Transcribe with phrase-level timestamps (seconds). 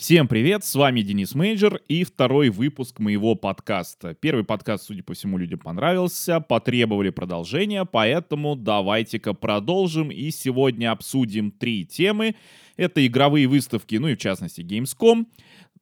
[0.00, 4.14] Всем привет, с вами Денис Мейджор и второй выпуск моего подкаста.
[4.14, 11.50] Первый подкаст, судя по всему, людям понравился, потребовали продолжения, поэтому давайте-ка продолжим и сегодня обсудим
[11.50, 12.34] три темы.
[12.78, 15.26] Это игровые выставки, ну и в частности Gamescom,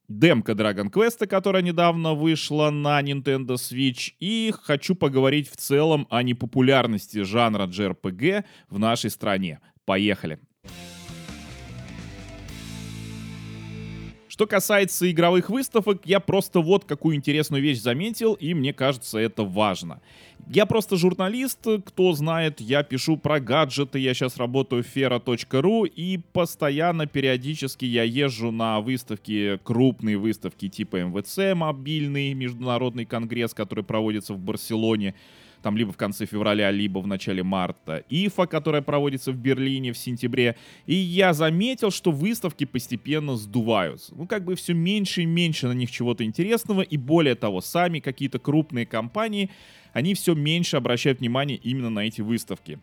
[0.08, 6.24] демка Dragon Quest, которая недавно вышла на Nintendo Switch, и хочу поговорить в целом о
[6.24, 9.60] непопулярности жанра JRPG в нашей стране.
[9.84, 10.40] Поехали!
[14.38, 19.42] Что касается игровых выставок, я просто вот какую интересную вещь заметил, и мне кажется, это
[19.42, 20.00] важно.
[20.48, 26.20] Я просто журналист, кто знает, я пишу про гаджеты, я сейчас работаю в fera.ru, и
[26.32, 34.34] постоянно, периодически я езжу на выставки, крупные выставки типа МВЦ, мобильный международный конгресс, который проводится
[34.34, 35.16] в Барселоне,
[35.62, 38.04] там либо в конце февраля, либо в начале марта.
[38.08, 40.56] ИФА, которая проводится в Берлине в сентябре.
[40.86, 44.14] И я заметил, что выставки постепенно сдуваются.
[44.14, 46.82] Ну, как бы все меньше и меньше на них чего-то интересного.
[46.82, 49.50] И более того, сами какие-то крупные компании,
[49.92, 52.78] они все меньше обращают внимание именно на эти выставки.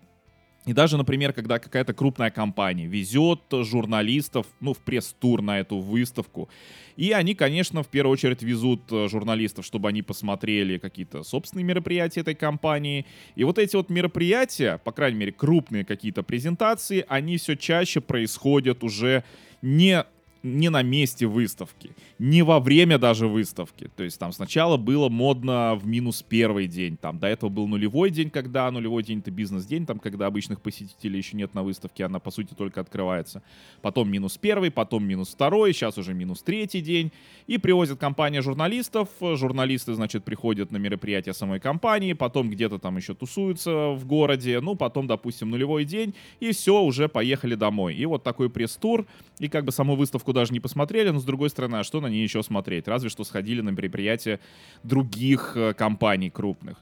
[0.65, 6.49] И даже, например, когда какая-то крупная компания везет журналистов, ну, в пресс-тур на эту выставку,
[6.95, 12.21] и они, конечно, в первую очередь везут э, журналистов, чтобы они посмотрели какие-то собственные мероприятия
[12.21, 13.05] этой компании.
[13.35, 18.83] И вот эти вот мероприятия, по крайней мере, крупные какие-то презентации, они все чаще происходят
[18.83, 19.23] уже
[19.61, 20.05] не
[20.45, 23.89] не на месте выставки, не во время даже выставки.
[23.95, 28.11] То есть там сначала было модно в минус первый день, там до этого был нулевой
[28.11, 32.19] день, когда нулевой день это бизнес-день, там когда обычных посетителей еще нет на выставке, она
[32.19, 33.41] по сути только открывается.
[33.81, 37.11] Потом минус первый, потом минус второй, сейчас уже минус третий день.
[37.47, 43.13] И привозят компания журналистов, журналисты, значит, приходят на мероприятие самой компании, потом где-то там еще
[43.15, 47.95] тусуются в городе, ну потом, допустим, нулевой день, и все, уже поехали домой.
[47.95, 49.05] И вот такой пресс-тур,
[49.39, 52.07] и как бы саму выставку даже не посмотрели, но с другой стороны, а что на
[52.07, 52.87] ней еще смотреть?
[52.87, 54.39] Разве что сходили на мероприятия
[54.83, 56.77] других э, компаний крупных.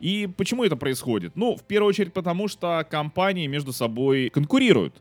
[0.00, 1.34] И почему это происходит?
[1.34, 4.94] Ну, в первую очередь потому, что компании между собой конкурируют.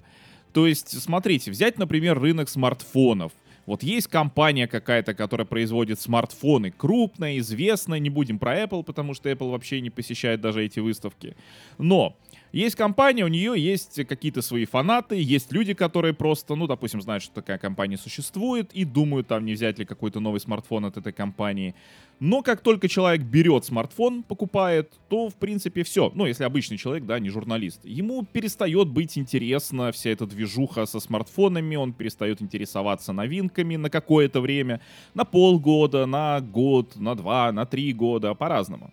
[0.53, 3.31] То есть, смотрите, взять, например, рынок смартфонов.
[3.67, 9.29] Вот есть компания какая-то, которая производит смартфоны, крупная, известная, не будем про Apple, потому что
[9.29, 11.35] Apple вообще не посещает даже эти выставки.
[11.77, 12.17] Но
[12.51, 17.23] есть компания, у нее есть какие-то свои фанаты, есть люди, которые просто, ну, допустим, знают,
[17.23, 21.13] что такая компания существует и думают, там, не взять ли какой-то новый смартфон от этой
[21.13, 21.75] компании.
[22.19, 26.11] Но как только человек берет смартфон, покупает, то, в принципе, все.
[26.15, 27.85] Ну, если обычный человек, да, не журналист.
[27.85, 34.41] Ему перестает быть интересна вся эта движуха со смартфонами, он перестает интересоваться новинками на какое-то
[34.41, 34.81] время,
[35.13, 38.91] на полгода, на год, на два, на три года, по-разному.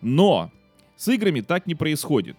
[0.00, 0.50] Но
[0.96, 2.36] с играми так не происходит.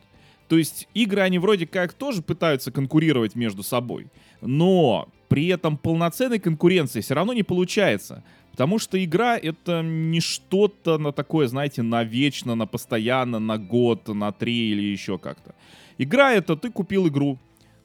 [0.47, 4.07] То есть игры, они вроде как тоже пытаются конкурировать между собой,
[4.41, 8.23] но при этом полноценной конкуренции все равно не получается.
[8.51, 14.31] Потому что игра это не что-то на такое, знаете, навечно, на постоянно, на год, на
[14.31, 15.55] три или еще как-то.
[15.97, 17.39] Игра это ты купил игру,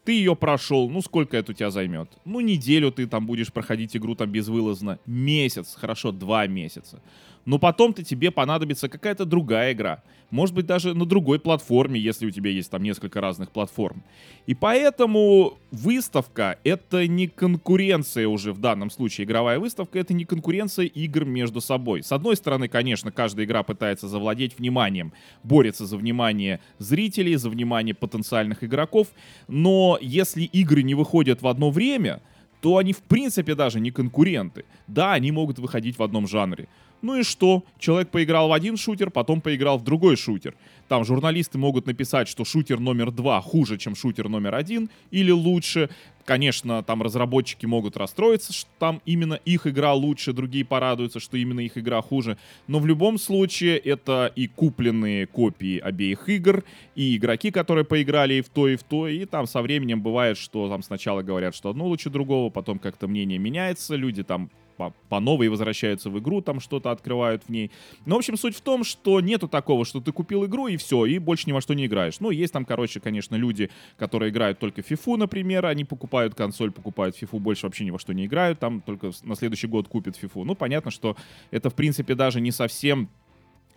[0.04, 2.10] ты ее прошел, ну сколько это у тебя займет?
[2.26, 7.00] Ну неделю ты там будешь проходить игру там безвылазно, месяц, хорошо, два месяца
[7.48, 10.02] но потом-то тебе понадобится какая-то другая игра.
[10.30, 14.04] Может быть, даже на другой платформе, если у тебя есть там несколько разных платформ.
[14.44, 19.24] И поэтому выставка— это не конкуренция уже в данном случае.
[19.24, 22.02] Игровая выставка— это не конкуренция игр между собой.
[22.02, 27.94] С одной стороны, конечно, каждая игра пытается завладеть вниманием, борется за внимание зрителей, за внимание
[27.94, 29.06] потенциальных игроков,
[29.48, 32.20] но если игры не выходят в одно время,
[32.60, 34.64] то они в принципе даже не конкуренты.
[34.86, 36.68] Да, они могут выходить в одном жанре,
[37.02, 37.64] ну и что?
[37.78, 40.54] Человек поиграл в один шутер, потом поиграл в другой шутер.
[40.88, 45.90] Там журналисты могут написать, что шутер номер два хуже, чем шутер номер один, или лучше.
[46.24, 51.60] Конечно, там разработчики могут расстроиться, что там именно их игра лучше, другие порадуются, что именно
[51.60, 52.36] их игра хуже.
[52.66, 56.64] Но в любом случае это и купленные копии обеих игр,
[56.94, 59.08] и игроки, которые поиграли и в то, и в то.
[59.08, 63.08] И там со временем бывает, что там сначала говорят, что одно лучше другого, потом как-то
[63.08, 67.70] мнение меняется, люди там по, по новой возвращаются в игру, там что-то открывают в ней.
[68.06, 71.04] Но, в общем, суть в том, что нету такого, что ты купил игру и все,
[71.04, 72.20] и больше ни во что не играешь.
[72.20, 77.20] Ну, есть там, короче, конечно, люди, которые играют только FIFA, например, они покупают консоль, покупают
[77.20, 80.44] FIFA, больше вообще ни во что не играют, там только на следующий год купят FIFA.
[80.44, 81.16] Ну, понятно, что
[81.50, 83.10] это, в принципе, даже не совсем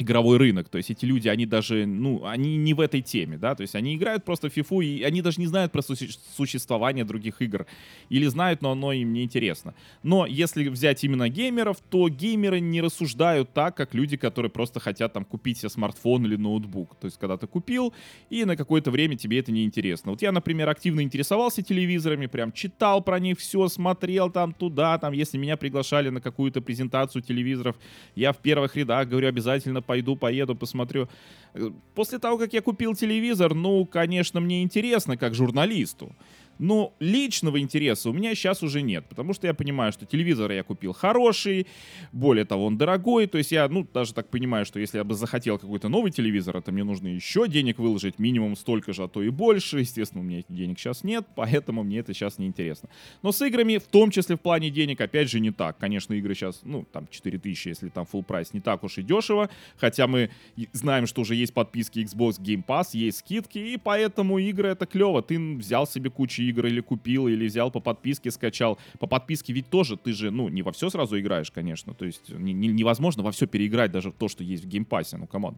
[0.01, 0.69] игровой рынок.
[0.69, 3.75] То есть эти люди, они даже, ну, они не в этой теме, да, то есть
[3.75, 7.65] они играют просто в фифу, и они даже не знают про существование других игр.
[8.09, 9.73] Или знают, но оно им не интересно.
[10.03, 15.13] Но если взять именно геймеров, то геймеры не рассуждают так, как люди, которые просто хотят
[15.13, 16.95] там купить себе смартфон или ноутбук.
[16.95, 17.93] То есть когда ты купил,
[18.29, 20.11] и на какое-то время тебе это не интересно.
[20.11, 25.13] Вот я, например, активно интересовался телевизорами, прям читал про них все, смотрел там туда, там,
[25.13, 27.75] если меня приглашали на какую-то презентацию телевизоров,
[28.15, 31.09] я в первых рядах говорю обязательно пойду, поеду, посмотрю.
[31.53, 36.15] Э, после того, как я купил телевизор, ну, конечно, мне интересно, как журналисту.
[36.61, 40.61] Но личного интереса у меня сейчас уже нет, потому что я понимаю, что телевизор я
[40.61, 41.65] купил хороший,
[42.11, 45.15] более того, он дорогой, то есть я, ну, даже так понимаю, что если я бы
[45.15, 49.23] захотел какой-то новый телевизор, это мне нужно еще денег выложить, минимум столько же, а то
[49.23, 52.89] и больше, естественно, у меня этих денег сейчас нет, поэтому мне это сейчас не интересно.
[53.23, 55.79] Но с играми, в том числе в плане денег, опять же, не так.
[55.79, 59.49] Конечно, игры сейчас, ну, там, 4000, если там full price, не так уж и дешево,
[59.77, 60.29] хотя мы
[60.73, 65.23] знаем, что уже есть подписки Xbox Game Pass, есть скидки, и поэтому игры это клево,
[65.23, 68.77] ты взял себе кучу или купил, или взял по подписке, скачал.
[68.99, 71.93] По подписке ведь тоже ты же, ну, не во все сразу играешь, конечно.
[71.93, 75.07] То есть не, не, невозможно во все переиграть, даже то, что есть в Game Pass
[75.07, 75.57] е, ну, come on.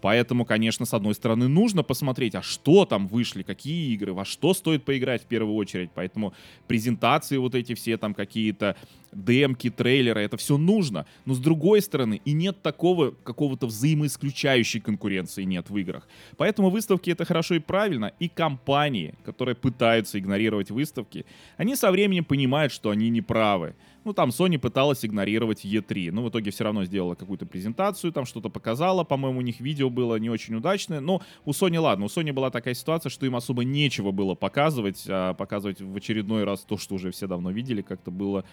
[0.00, 4.54] Поэтому, конечно, с одной стороны, нужно посмотреть, а что там вышли, какие игры, во что
[4.54, 5.90] стоит поиграть в первую очередь.
[5.94, 6.32] Поэтому
[6.66, 8.76] презентации вот эти все там какие-то
[9.12, 11.06] демки, трейлеры, это все нужно.
[11.24, 16.08] Но с другой стороны, и нет такого какого-то взаимоисключающей конкуренции нет в играх.
[16.36, 18.12] Поэтому выставки это хорошо и правильно.
[18.18, 20.29] И компании, которые пытаются игнорировать
[20.70, 21.24] выставки,
[21.56, 23.74] они со временем понимают, что они не правы.
[24.10, 26.10] Ну, там Sony пыталась игнорировать E3.
[26.10, 29.04] Но в итоге все равно сделала какую-то презентацию, там что-то показала.
[29.04, 30.98] По-моему, у них видео было не очень удачное.
[30.98, 35.04] Но у Sony, ладно, у Sony была такая ситуация, что им особо нечего было показывать.
[35.08, 38.44] А показывать в очередной раз то, что уже все давно видели, как-то было,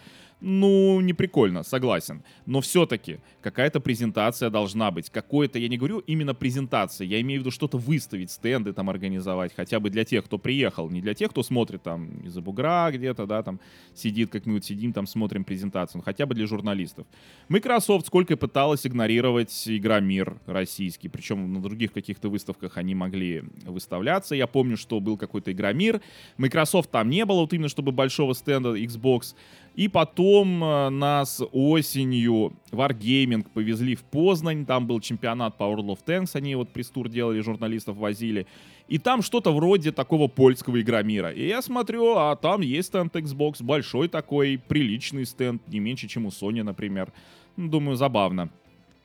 [0.41, 2.23] ну, не прикольно, согласен.
[2.45, 5.09] Но все-таки какая-то презентация должна быть.
[5.09, 9.55] Какое-то, я не говорю именно презентация, я имею в виду что-то выставить, стенды там организовать,
[9.55, 13.25] хотя бы для тех, кто приехал, не для тех, кто смотрит там из-за бугра где-то,
[13.25, 13.59] да, там
[13.95, 17.07] сидит, как мы вот сидим, там смотрим презентацию, ну, хотя бы для журналистов.
[17.49, 24.35] Microsoft сколько пыталась игнорировать Игромир российский, причем на других каких-то выставках они могли выставляться.
[24.35, 26.01] Я помню, что был какой-то Игромир,
[26.37, 29.33] Microsoft там не было, вот именно чтобы большого стенда Xbox.
[29.75, 35.99] И потом э, нас осенью Wargaming повезли в Познань, там был чемпионат по World of
[36.05, 38.47] Tanks, они вот пресс-тур делали, журналистов возили.
[38.87, 41.31] И там что-то вроде такого польского игромира.
[41.31, 46.25] И я смотрю, а там есть стенд Xbox, большой такой, приличный стенд, не меньше, чем
[46.25, 47.11] у Sony, например.
[47.57, 48.49] Думаю, забавно.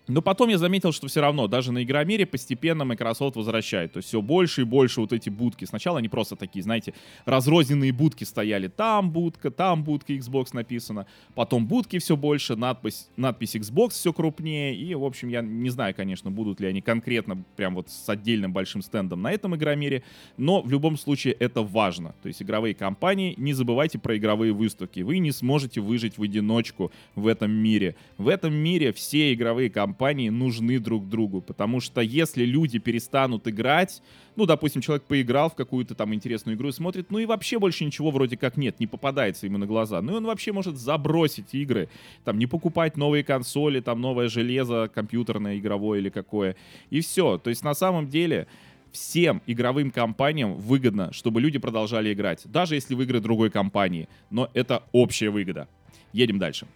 [0.08, 3.92] Но потом я заметил, что все равно, даже на Игромире постепенно Microsoft возвращает.
[3.92, 5.64] То есть все больше и больше вот эти будки.
[5.64, 6.92] Сначала они просто такие, знаете,
[7.24, 8.66] разрозненные будки стояли.
[8.66, 11.06] Там будка, там будка Xbox написано.
[11.36, 14.74] Потом будки все больше, надпись, надпись Xbox все крупнее.
[14.74, 18.52] И, в общем, я не знаю, конечно, будут ли они конкретно прям вот с отдельным
[18.52, 20.02] большим стендом на этом Игромире.
[20.36, 22.14] Но в любом случае это важно.
[22.22, 25.00] То есть игровые компании, не забывайте про игровые выставки.
[25.00, 27.94] Вы не сможете выжить в одиночку в этом мире.
[28.18, 33.46] В этом мире все игровые компании компании нужны друг другу, потому что если люди перестанут
[33.46, 34.02] играть,
[34.36, 37.84] ну, допустим, человек поиграл в какую-то там интересную игру и смотрит, ну и вообще больше
[37.84, 40.00] ничего вроде как нет, не попадается ему на глаза.
[40.00, 41.90] Ну и он вообще может забросить игры,
[42.24, 46.56] там, не покупать новые консоли, там, новое железо компьютерное, игровое или какое.
[46.88, 47.36] И все.
[47.36, 48.46] То есть на самом деле
[48.92, 54.08] всем игровым компаниям выгодно, чтобы люди продолжали играть, даже если в игры другой компании.
[54.30, 55.68] Но это общая выгода.
[56.14, 56.66] Едем дальше.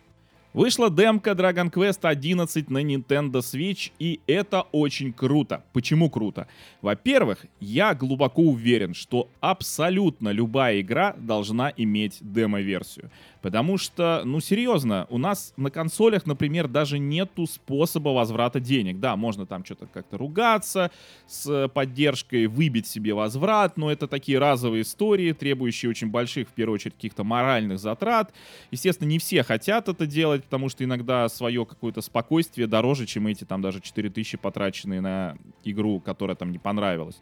[0.56, 5.62] Вышла демка Dragon Quest 11 на Nintendo Switch, и это очень круто.
[5.74, 6.48] Почему круто?
[6.80, 13.10] Во-первых, я глубоко уверен, что абсолютно любая игра должна иметь демо-версию.
[13.42, 18.98] Потому что, ну серьезно, у нас на консолях, например, даже нету способа возврата денег.
[18.98, 20.90] Да, можно там что-то как-то ругаться
[21.28, 26.76] с поддержкой, выбить себе возврат, но это такие разовые истории, требующие очень больших, в первую
[26.76, 28.32] очередь, каких-то моральных затрат.
[28.70, 33.44] Естественно, не все хотят это делать, потому что иногда свое какое-то спокойствие дороже, чем эти
[33.44, 37.20] там даже 4000 потраченные на игру, которая там не понравилась.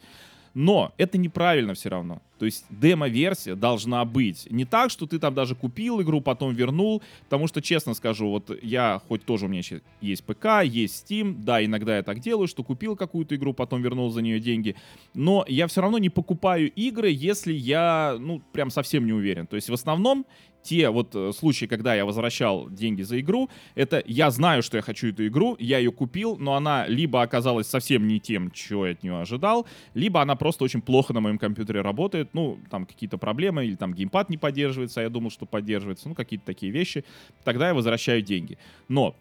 [0.54, 2.22] Но это неправильно все равно.
[2.38, 4.46] То есть демо-версия должна быть.
[4.50, 7.02] Не так, что ты там даже купил игру, потом вернул.
[7.24, 9.62] Потому что, честно скажу, вот я, хоть тоже у меня
[10.00, 14.10] есть ПК, есть Steam, да, иногда я так делаю, что купил какую-то игру, потом вернул
[14.10, 14.76] за нее деньги.
[15.12, 19.48] Но я все равно не покупаю игры, если я, ну, прям совсем не уверен.
[19.48, 20.24] То есть в основном
[20.64, 24.82] те вот э, случаи, когда я возвращал деньги за игру, это я знаю, что я
[24.82, 28.92] хочу эту игру, я ее купил, но она либо оказалась совсем не тем, чего я
[28.92, 33.18] от нее ожидал, либо она просто очень плохо на моем компьютере работает, ну, там какие-то
[33.18, 37.04] проблемы, или там геймпад не поддерживается, а я думал, что поддерживается, ну, какие-то такие вещи,
[37.44, 38.56] тогда я возвращаю деньги.
[38.88, 39.14] Но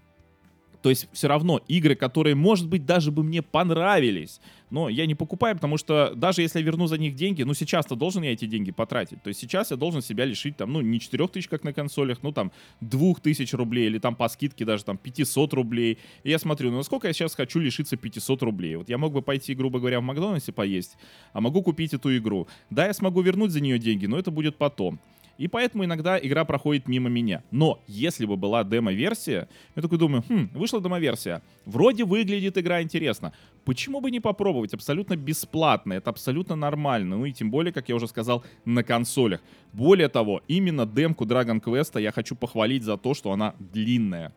[0.83, 5.15] То есть все равно игры, которые, может быть, даже бы мне понравились, но я не
[5.15, 8.45] покупаю, потому что даже если я верну за них деньги, ну сейчас-то должен я эти
[8.47, 9.23] деньги потратить.
[9.23, 12.21] То есть сейчас я должен себя лишить там, ну не 4 тысяч, как на консолях,
[12.21, 15.99] ну там 2 тысяч рублей или там по скидке даже там 500 рублей.
[16.23, 18.75] И я смотрю, ну насколько я сейчас хочу лишиться 500 рублей.
[18.75, 20.97] Вот я мог бы пойти, грубо говоря, в Макдональдсе поесть,
[21.31, 22.49] а могу купить эту игру.
[22.69, 24.99] Да, я смогу вернуть за нее деньги, но это будет потом.
[25.37, 27.43] И поэтому иногда игра проходит мимо меня.
[27.51, 31.41] Но если бы была демо-версия, я такой думаю, хм, вышла демо-версия.
[31.65, 33.33] Вроде выглядит игра интересно.
[33.65, 34.73] Почему бы не попробовать?
[34.73, 37.17] Абсолютно бесплатно, это абсолютно нормально.
[37.17, 39.41] Ну и тем более, как я уже сказал, на консолях.
[39.71, 44.33] Более того, именно демку Dragon Quest я хочу похвалить за то, что она длинная.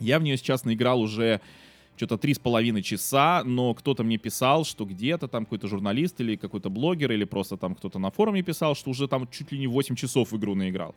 [0.00, 1.40] Я в нее сейчас наиграл уже
[1.96, 6.36] что-то три с половиной часа, но кто-то мне писал, что где-то там какой-то журналист или
[6.36, 9.66] какой-то блогер или просто там кто-то на форуме писал, что уже там чуть ли не
[9.66, 10.94] 8 часов в игру наиграл.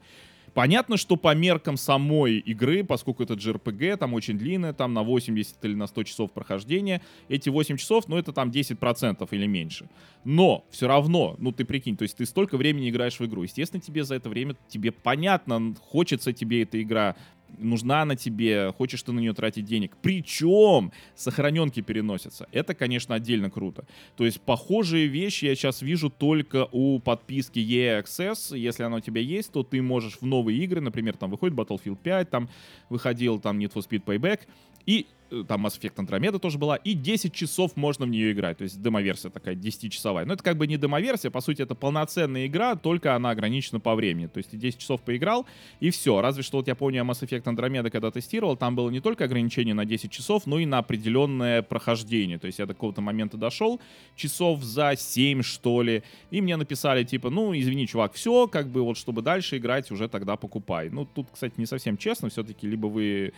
[0.58, 5.64] Понятно, что по меркам самой игры, поскольку это JRPG, там очень длинная, там на 80
[5.64, 9.88] или на 100 часов прохождения, эти 8 часов, ну это там 10% или меньше.
[10.24, 13.44] Но все равно, ну ты прикинь, то есть ты столько времени играешь в игру.
[13.44, 17.16] Естественно, тебе за это время, тебе понятно, хочется тебе эта игра
[17.58, 19.96] нужна она тебе, хочешь ты на нее тратить денег.
[20.02, 22.48] Причем сохраненки переносятся.
[22.52, 23.86] Это, конечно, отдельно круто.
[24.16, 28.58] То есть похожие вещи я сейчас вижу только у подписки EA Access.
[28.58, 31.98] Если она у тебя есть, то ты можешь в новые игры, например, там выходит Battlefield
[32.02, 32.50] 5, там
[32.90, 34.42] выходил там Need for Speed Payback,
[34.86, 35.06] и
[35.48, 38.82] там Mass Effect Andromeda тоже была, и 10 часов можно в нее играть, то есть
[38.82, 40.26] демоверсия такая 10-часовая.
[40.26, 43.96] Но это как бы не демоверсия, по сути это полноценная игра, только она ограничена по
[43.96, 45.46] времени, то есть ты 10 часов поиграл,
[45.80, 46.22] и все.
[46.22, 49.74] Разве что вот я помню, Mass Effect Andromeda когда тестировал, там было не только ограничение
[49.74, 53.80] на 10 часов, но и на определенное прохождение, то есть я до какого-то момента дошел,
[54.16, 58.82] часов за 7 что ли, и мне написали типа, ну извини, чувак, все, как бы
[58.84, 60.90] вот чтобы дальше играть, уже тогда покупай.
[60.90, 63.34] Ну тут, кстати, не совсем честно, все-таки либо вы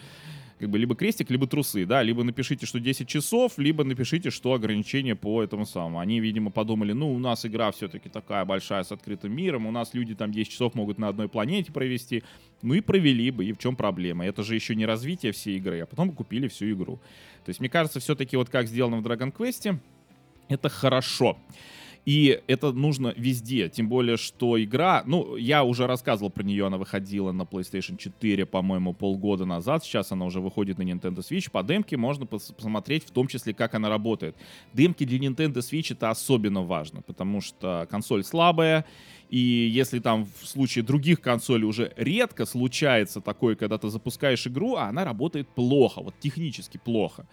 [0.60, 4.54] как бы либо крестик, либо трусы, да, либо напишите, что 10 часов, либо напишите, что
[4.54, 6.00] ограничение по этому самому.
[6.00, 9.94] Они, видимо, подумали, ну, у нас игра все-таки такая большая с открытым миром, у нас
[9.94, 12.24] люди там 10 часов могут на одной планете провести,
[12.62, 14.26] ну и провели бы, и в чем проблема?
[14.26, 16.98] Это же еще не развитие всей игры, а потом купили всю игру.
[17.46, 19.78] То есть, мне кажется, все-таки вот как сделано в Dragon Quest,
[20.50, 21.38] это хорошо.
[22.10, 26.78] И это нужно везде, тем более, что игра, ну, я уже рассказывал про нее, она
[26.78, 31.62] выходила на PlayStation 4, по-моему, полгода назад, сейчас она уже выходит на Nintendo Switch, по
[31.62, 34.36] демке можно посмотреть в том числе, как она работает.
[34.74, 38.86] Демки для Nintendo Switch это особенно важно, потому что консоль слабая,
[39.30, 44.78] и если там в случае других консолей уже редко случается такое, когда ты запускаешь игру,
[44.78, 47.28] а она работает плохо, вот технически плохо.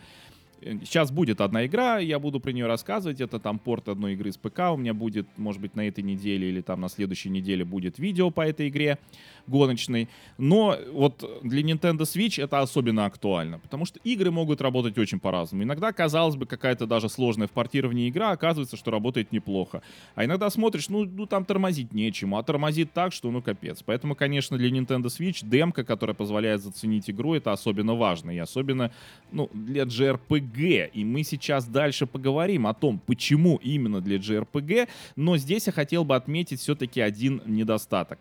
[0.80, 3.20] Сейчас будет одна игра, я буду про нее рассказывать.
[3.20, 4.72] Это там порт одной игры с ПК.
[4.72, 8.30] У меня будет, может быть, на этой неделе или там на следующей неделе будет видео
[8.30, 8.98] по этой игре
[9.46, 10.08] гоночной.
[10.38, 15.62] Но вот для Nintendo Switch это особенно актуально, потому что игры могут работать очень по-разному.
[15.62, 19.82] Иногда, казалось бы, какая-то даже сложная в портировании игра, оказывается, что работает неплохо.
[20.16, 23.82] А иногда смотришь, ну, ну там тормозить нечему, а тормозит так, что ну капец.
[23.84, 28.32] Поэтому, конечно, для Nintendo Switch демка, которая позволяет заценить игру, это особенно важно.
[28.32, 28.90] И особенно,
[29.30, 30.55] ну, для JRPG.
[30.58, 34.88] И мы сейчас дальше поговорим о том, почему именно для JRPG.
[35.16, 38.18] Но здесь я хотел бы отметить все-таки один недостаток.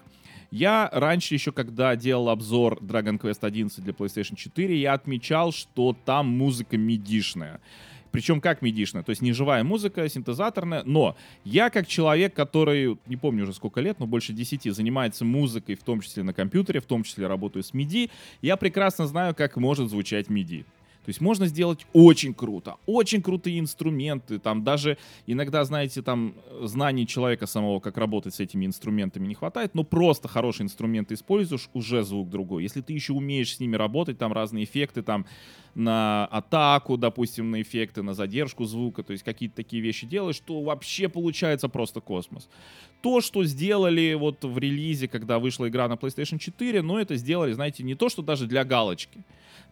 [0.52, 5.96] Я раньше еще, когда делал обзор Dragon Quest 11 для PlayStation 4, я отмечал, что
[6.06, 7.60] там музыка мидишная.
[8.16, 13.18] Причем как мидишная, то есть не живая музыка, синтезаторная, но я как человек, который, не
[13.18, 16.86] помню уже сколько лет, но больше 10, занимается музыкой, в том числе на компьютере, в
[16.86, 18.10] том числе работаю с MIDI,
[18.42, 20.64] я прекрасно знаю, как может звучать MIDI.
[21.06, 24.98] То есть можно сделать очень круто, очень крутые инструменты, там даже
[25.28, 26.34] иногда, знаете, там
[26.64, 31.70] знаний человека самого, как работать с этими инструментами не хватает, но просто хорошие инструменты используешь,
[31.74, 32.64] уже звук другой.
[32.64, 35.28] Если ты еще умеешь с ними работать, там разные эффекты, там
[35.76, 40.64] на атаку, допустим, на эффекты, на задержку звука, то есть какие-то такие вещи делаешь, то
[40.64, 42.50] вообще получается просто космос.
[43.02, 47.52] То, что сделали вот в релизе, когда вышла игра на PlayStation 4, но это сделали,
[47.52, 49.24] знаете, не то, что даже для галочки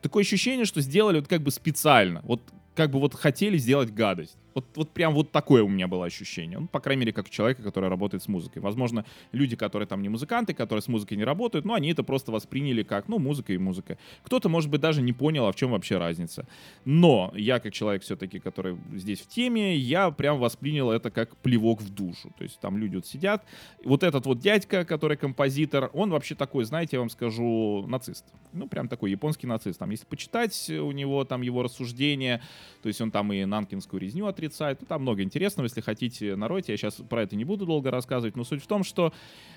[0.03, 2.21] такое ощущение, что сделали вот как бы специально.
[2.23, 2.41] Вот
[2.75, 4.37] как бы вот хотели сделать гадость.
[4.53, 6.59] Вот, вот прям вот такое у меня было ощущение.
[6.59, 8.61] Ну, по крайней мере, как человека, который работает с музыкой.
[8.61, 12.31] Возможно, люди, которые там не музыканты, которые с музыкой не работают, но они это просто
[12.31, 13.97] восприняли как, ну, музыка и музыка.
[14.23, 16.47] Кто-то, может быть, даже не понял, а в чем вообще разница.
[16.85, 21.81] Но я, как человек все-таки, который здесь в теме, я прям воспринял это как плевок
[21.81, 22.31] в душу.
[22.37, 23.43] То есть там люди вот сидят.
[23.83, 28.25] Вот этот вот дядька, который композитор, он вообще такой, знаете, я вам скажу, нацист.
[28.53, 29.79] Ну, прям такой японский нацист.
[29.79, 32.41] Там, если почитать у него там его рассуждения,
[32.81, 34.79] то есть он там и Нанкинскую резню отрицает, сайт.
[34.81, 36.73] Ну, там много интересного, если хотите наройте.
[36.73, 39.13] Я сейчас про это не буду долго рассказывать, но суть в том, что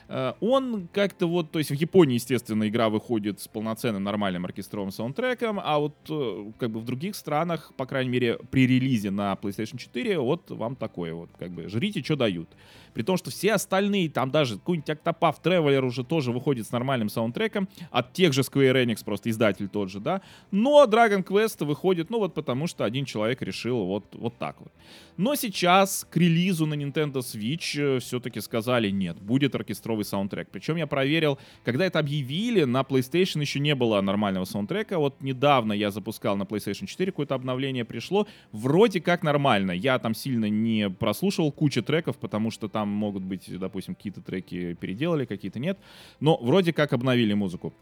[0.09, 4.91] э, он как-то вот, то есть в Японии, естественно, игра выходит с полноценным нормальным оркестровым
[4.91, 9.33] саундтреком, а вот э, как бы в других странах, по крайней мере, при релизе на
[9.35, 12.49] PlayStation 4, вот вам такое вот, как бы, жрите, что дают.
[12.95, 17.09] При том, что все остальные, там даже какой-нибудь Octopath Traveler уже тоже выходит с нормальным
[17.09, 20.23] саундтреком, от тех же Square Enix, просто издатель тот же, да.
[20.51, 24.73] Но Dragon Quest выходит, ну вот потому что один человек решил вот, вот так вот.
[25.17, 30.51] Но сейчас к релизу на Nintendo Switch э, все-таки сказали нет, будет оркестровый саундтрек.
[30.51, 34.99] Причем я проверил, когда это объявили, на PlayStation еще не было нормального саундтрека.
[34.99, 38.27] Вот недавно я запускал на PlayStation 4, какое-то обновление пришло.
[38.53, 39.73] Вроде как нормально.
[39.73, 44.75] Я там сильно не прослушивал кучу треков, потому что там могут быть, допустим, какие-то треки
[44.75, 45.79] переделали, какие-то нет.
[46.21, 47.73] Но вроде как обновили музыку.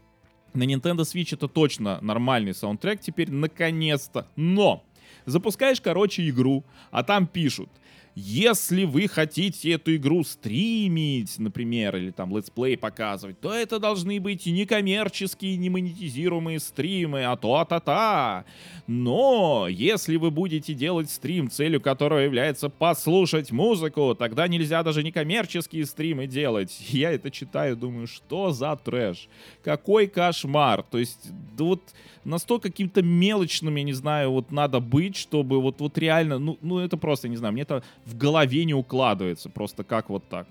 [0.53, 4.27] На Nintendo Switch это точно нормальный саундтрек теперь, наконец-то.
[4.37, 4.85] Но
[5.25, 7.69] запускаешь, короче, игру, а там пишут—
[8.17, 14.45] если вы хотите эту игру стримить, например, или там летсплей показывать, то это должны быть
[14.45, 18.45] не коммерческие, не монетизируемые стримы, а то та-та-та.
[18.87, 25.11] Но если вы будете делать стрим, целью которого является послушать музыку, тогда нельзя даже не
[25.11, 26.73] коммерческие стримы делать.
[26.87, 29.27] Я это читаю, думаю, что за трэш?
[29.61, 30.83] Какой кошмар?
[30.83, 31.81] То есть, да вот
[32.25, 36.79] настолько каким-то мелочным, я не знаю, вот надо быть, чтобы вот, вот реально, ну, ну
[36.79, 40.47] это просто, не знаю, мне это в голове не укладывается, просто как вот так.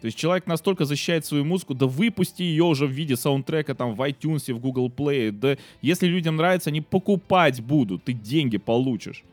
[0.00, 3.94] То есть человек настолько защищает свою музыку, да выпусти ее уже в виде саундтрека там
[3.94, 9.24] в iTunes, в Google Play, да если людям нравится, они покупать будут, ты деньги получишь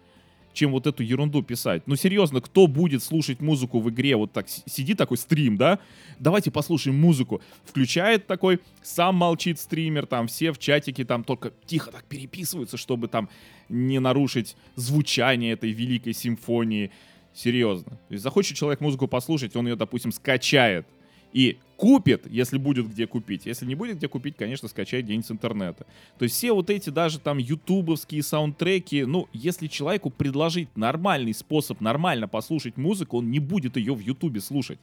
[0.53, 1.83] чем вот эту ерунду писать.
[1.85, 4.15] Ну, серьезно, кто будет слушать музыку в игре?
[4.15, 5.79] Вот так сидит такой стрим, да?
[6.19, 7.41] Давайте послушаем музыку.
[7.65, 13.07] Включает такой, сам молчит стример, там все в чатике там только тихо так переписываются, чтобы
[13.07, 13.29] там
[13.69, 16.91] не нарушить звучание этой великой симфонии.
[17.33, 17.91] Серьезно.
[18.07, 20.87] То есть захочет человек музыку послушать, он ее, допустим, скачает
[21.33, 23.45] и купит, если будет где купить.
[23.45, 25.85] Если не будет где купить, конечно, скачает где-нибудь с интернета.
[26.17, 31.81] То есть все вот эти даже там ютубовские саундтреки, ну, если человеку предложить нормальный способ
[31.81, 34.79] нормально послушать музыку, он не будет ее в ютубе слушать.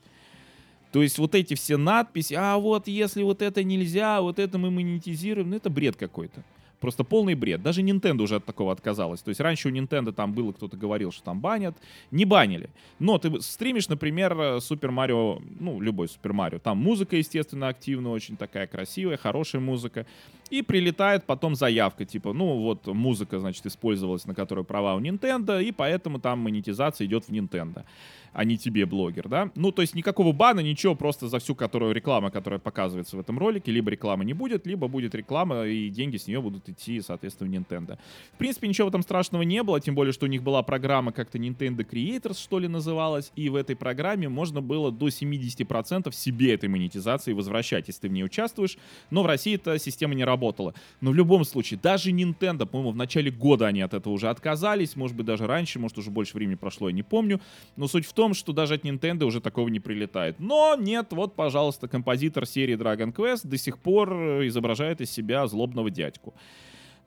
[0.92, 4.70] То есть вот эти все надписи, а вот если вот это нельзя, вот это мы
[4.70, 6.42] монетизируем, ну это бред какой-то.
[6.80, 7.62] Просто полный бред.
[7.62, 9.20] Даже Nintendo уже от такого отказалась.
[9.20, 11.76] То есть раньше у Nintendo там было, кто-то говорил, что там банят.
[12.10, 12.70] Не банили.
[12.98, 16.58] Но ты стримишь, например, Super Mario, ну, любой Super Mario.
[16.58, 20.06] Там музыка, естественно, активная, очень такая красивая, хорошая музыка.
[20.48, 25.62] И прилетает потом заявка, типа, ну, вот музыка, значит, использовалась, на которую права у Nintendo,
[25.62, 27.84] и поэтому там монетизация идет в Nintendo
[28.32, 29.50] а не тебе, блогер, да?
[29.54, 33.38] Ну, то есть никакого бана, ничего, просто за всю которую реклама, которая показывается в этом
[33.38, 37.50] ролике, либо рекламы не будет, либо будет реклама, и деньги с нее будут идти, соответственно,
[37.50, 37.98] в Nintendo.
[38.32, 41.12] В принципе, ничего в этом страшного не было, тем более, что у них была программа
[41.12, 46.54] как-то Nintendo Creators, что ли, называлась, и в этой программе можно было до 70% себе
[46.54, 48.78] этой монетизации возвращать, если ты в ней участвуешь,
[49.10, 50.74] но в России эта система не работала.
[51.00, 54.96] Но в любом случае, даже Nintendo, по-моему, в начале года они от этого уже отказались,
[54.96, 57.40] может быть, даже раньше, может, уже больше времени прошло, я не помню,
[57.76, 60.36] но суть в том, что даже от Nintendo уже такого не прилетает.
[60.38, 65.46] Но нет, вот, пожалуйста, композитор серии Dragon Quest до сих пор э, изображает из себя
[65.46, 66.34] злобного дядьку.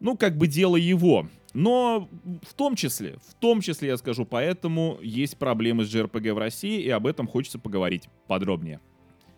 [0.03, 1.27] Ну, как бы дело его.
[1.53, 2.09] Но
[2.45, 6.81] в том числе, в том числе, я скажу, поэтому есть проблемы с JRPG в России,
[6.81, 8.81] и об этом хочется поговорить подробнее.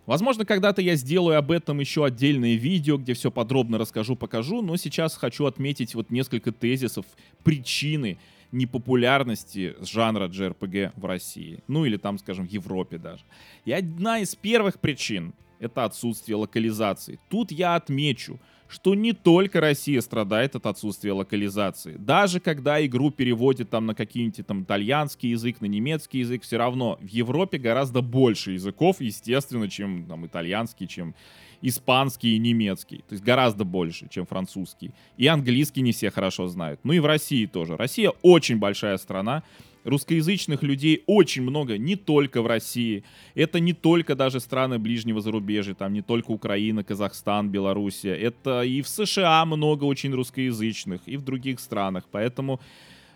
[0.08, 4.76] Возможно, когда-то я сделаю об этом еще отдельное видео, где все подробно расскажу, покажу, но
[4.78, 7.06] сейчас хочу отметить вот несколько тезисов,
[7.44, 8.18] причины,
[8.52, 11.60] непопулярности жанра JRPG в России.
[11.68, 13.24] Ну или там, скажем, в Европе даже.
[13.66, 17.20] И одна из первых причин— это отсутствие локализации.
[17.30, 21.98] Тут я отмечу, что не только Россия страдает от отсутствия локализации.
[21.98, 26.98] Даже когда игру переводят там на какие-нибудь там итальянский язык, на немецкий язык, все равно
[27.02, 31.14] в Европе гораздо больше языков, естественно, чем там итальянский, чем
[31.62, 32.98] испанский и немецкий.
[33.08, 34.92] То есть гораздо больше, чем французский.
[35.18, 36.80] И английский не все хорошо знают.
[36.84, 37.78] Ну и в России тоже.
[37.78, 39.44] Россия очень большая страна.
[39.86, 43.04] Русскоязычных людей очень много, не только в России.
[43.36, 48.16] Это не только даже страны ближнего зарубежья, там не только Украина, Казахстан, Белоруссия.
[48.16, 52.06] Это и в США много очень русскоязычных, и в других странах.
[52.12, 52.60] Поэтому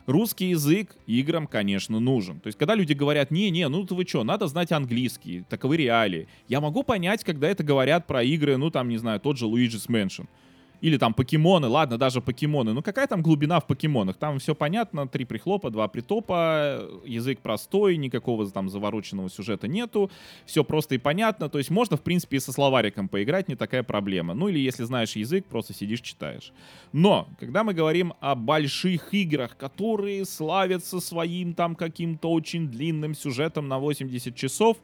[0.05, 2.39] русский язык играм, конечно, нужен.
[2.39, 6.27] То есть, когда люди говорят, не-не, ну вы что, надо знать английский, таковы реалии.
[6.47, 9.89] Я могу понять, когда это говорят про игры, ну там, не знаю, тот же Luigi's
[9.89, 10.27] Mansion.
[10.81, 12.73] Или там покемоны, ладно, даже покемоны.
[12.73, 14.17] Ну какая там глубина в покемонах?
[14.17, 20.09] Там все понятно, три прихлопа, два притопа, язык простой, никакого там завороченного сюжета нету.
[20.45, 21.49] Все просто и понятно.
[21.49, 24.33] То есть можно, в принципе, и со словариком поиграть, не такая проблема.
[24.33, 26.53] Ну или если знаешь язык, просто сидишь, читаешь.
[26.93, 33.67] Но, когда мы говорим о больших играх, которые славятся своим там каким-то очень длинным сюжетом
[33.67, 34.77] на 80 часов,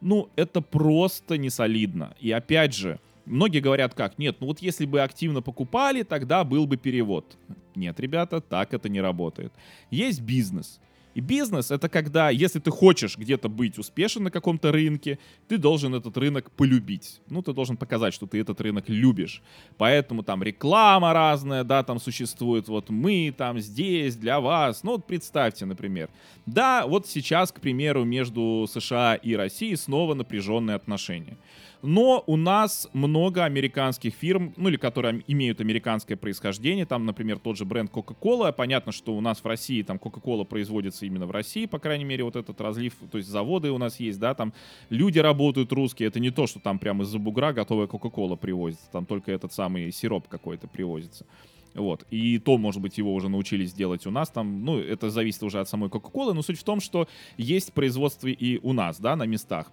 [0.00, 2.14] ну, это просто не солидно.
[2.20, 4.18] И опять же, Многие говорят как?
[4.18, 7.36] Нет, ну вот если бы активно покупали, тогда был бы перевод.
[7.74, 9.52] Нет, ребята, так это не работает.
[9.90, 10.80] Есть бизнес.
[11.18, 15.92] И бизнес— это когда, если ты хочешь где-то быть успешен на каком-то рынке, ты должен
[15.94, 17.20] этот рынок полюбить.
[17.28, 19.42] Ну, ты должен показать, что ты этот рынок любишь.
[19.78, 24.84] Поэтому там реклама разная, да, там существует вот мы там здесь для вас.
[24.84, 26.08] Ну, вот представьте, например.
[26.46, 31.36] Да, вот сейчас, к примеру, между США и Россией снова напряженные отношения.
[31.82, 36.86] Но у нас много американских фирм, ну или которые имеют американское происхождение.
[36.86, 38.52] Там, например, тот же бренд Coca-Cola.
[38.52, 42.24] Понятно, что у нас в России там Coca-Cola производится именно в России, по крайней мере,
[42.24, 44.52] вот этот разлив, то есть заводы у нас есть, да, там
[44.90, 46.08] люди работают русские.
[46.08, 48.90] Это не то, что там прямо из-за бугра готовая Coca-Cola привозится.
[48.90, 51.26] Там только этот самый сироп какой-то привозится.
[51.74, 52.04] Вот.
[52.10, 54.30] И то, может быть, его уже научились делать у нас.
[54.30, 58.26] Там, ну, это зависит уже от самой Coca-Cola, но суть в том, что есть производство
[58.26, 59.70] и у нас, да, на местах.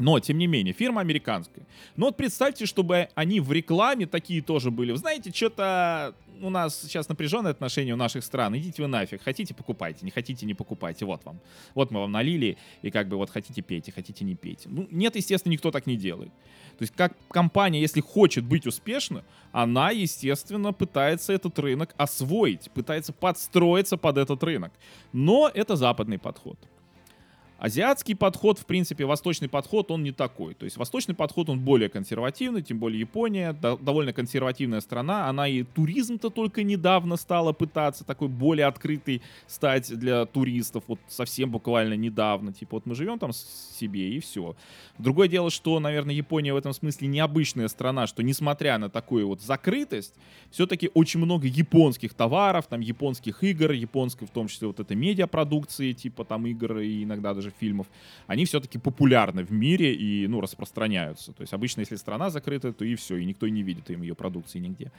[0.00, 1.66] Но, тем не менее, фирма американская.
[1.96, 4.92] Но вот представьте, чтобы они в рекламе такие тоже были.
[4.92, 8.56] Вы знаете, что-то у нас сейчас напряженные отношения у наших стран.
[8.56, 9.22] Идите вы нафиг.
[9.22, 10.04] Хотите, покупайте.
[10.04, 11.04] Не хотите, не покупайте.
[11.04, 11.38] Вот вам.
[11.74, 12.56] Вот мы вам налили.
[12.80, 13.92] И как бы вот хотите, пейте.
[13.92, 14.70] Хотите, не пейте.
[14.70, 16.30] Ну, нет, естественно, никто так не делает.
[16.78, 22.70] То есть как компания, если хочет быть успешной, она, естественно, пытается этот рынок освоить.
[22.70, 24.72] Пытается подстроиться под этот рынок.
[25.12, 26.58] Но это западный подход.
[27.60, 30.54] Азиатский подход, в принципе, восточный подход, он не такой.
[30.54, 35.28] То есть восточный подход, он более консервативный, тем более Япония, до, довольно консервативная страна.
[35.28, 40.84] Она и туризм-то только недавно стала пытаться такой более открытый стать для туристов.
[40.86, 42.54] Вот совсем буквально недавно.
[42.54, 44.56] Типа вот мы живем там себе и все.
[44.96, 49.42] Другое дело, что, наверное, Япония в этом смысле необычная страна, что несмотря на такую вот
[49.42, 50.14] закрытость,
[50.50, 55.92] все-таки очень много японских товаров, там японских игр, японской в том числе вот этой медиапродукции,
[55.92, 57.86] типа там игр и иногда даже фильмов,
[58.26, 61.32] они все-таки популярны в мире и, ну, распространяются.
[61.32, 64.14] То есть обычно, если страна закрыта, то и все, и никто не видит им ее
[64.14, 64.92] продукции нигде.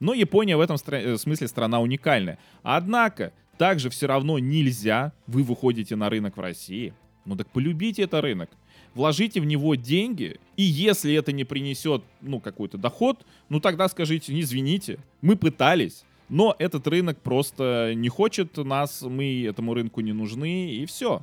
[0.00, 2.38] Но Япония в этом стра- э, смысле страна уникальная.
[2.62, 6.94] Однако, также все равно нельзя, вы выходите на рынок в России,
[7.24, 8.50] ну так полюбите этот рынок
[8.94, 14.38] вложите в него деньги, и если это не принесет, ну, какой-то доход, ну, тогда скажите,
[14.38, 20.72] извините, мы пытались, но этот рынок просто не хочет нас, мы этому рынку не нужны,
[20.72, 21.22] и все.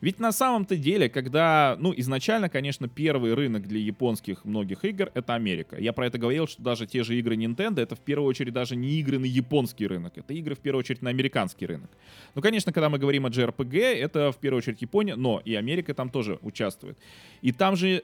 [0.00, 5.34] Ведь на самом-то деле, когда, ну, изначально, конечно, первый рынок для японских многих игр— это
[5.34, 5.80] Америка.
[5.80, 8.76] Я про это говорил, что даже те же игры Nintendo— это в первую очередь даже
[8.76, 11.90] не игры на японский рынок, это игры в первую очередь на американский рынок.
[12.34, 15.94] Ну, конечно, когда мы говорим о JRPG, это в первую очередь Япония, но и Америка
[15.94, 16.98] там тоже участвует.
[17.42, 18.02] И там же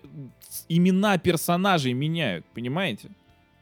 [0.69, 3.11] имена персонажей меняют, понимаете?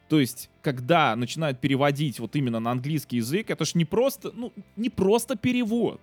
[0.09, 4.51] То есть, когда начинают переводить вот именно на английский язык, это ж не просто, ну,
[4.75, 6.01] не просто перевод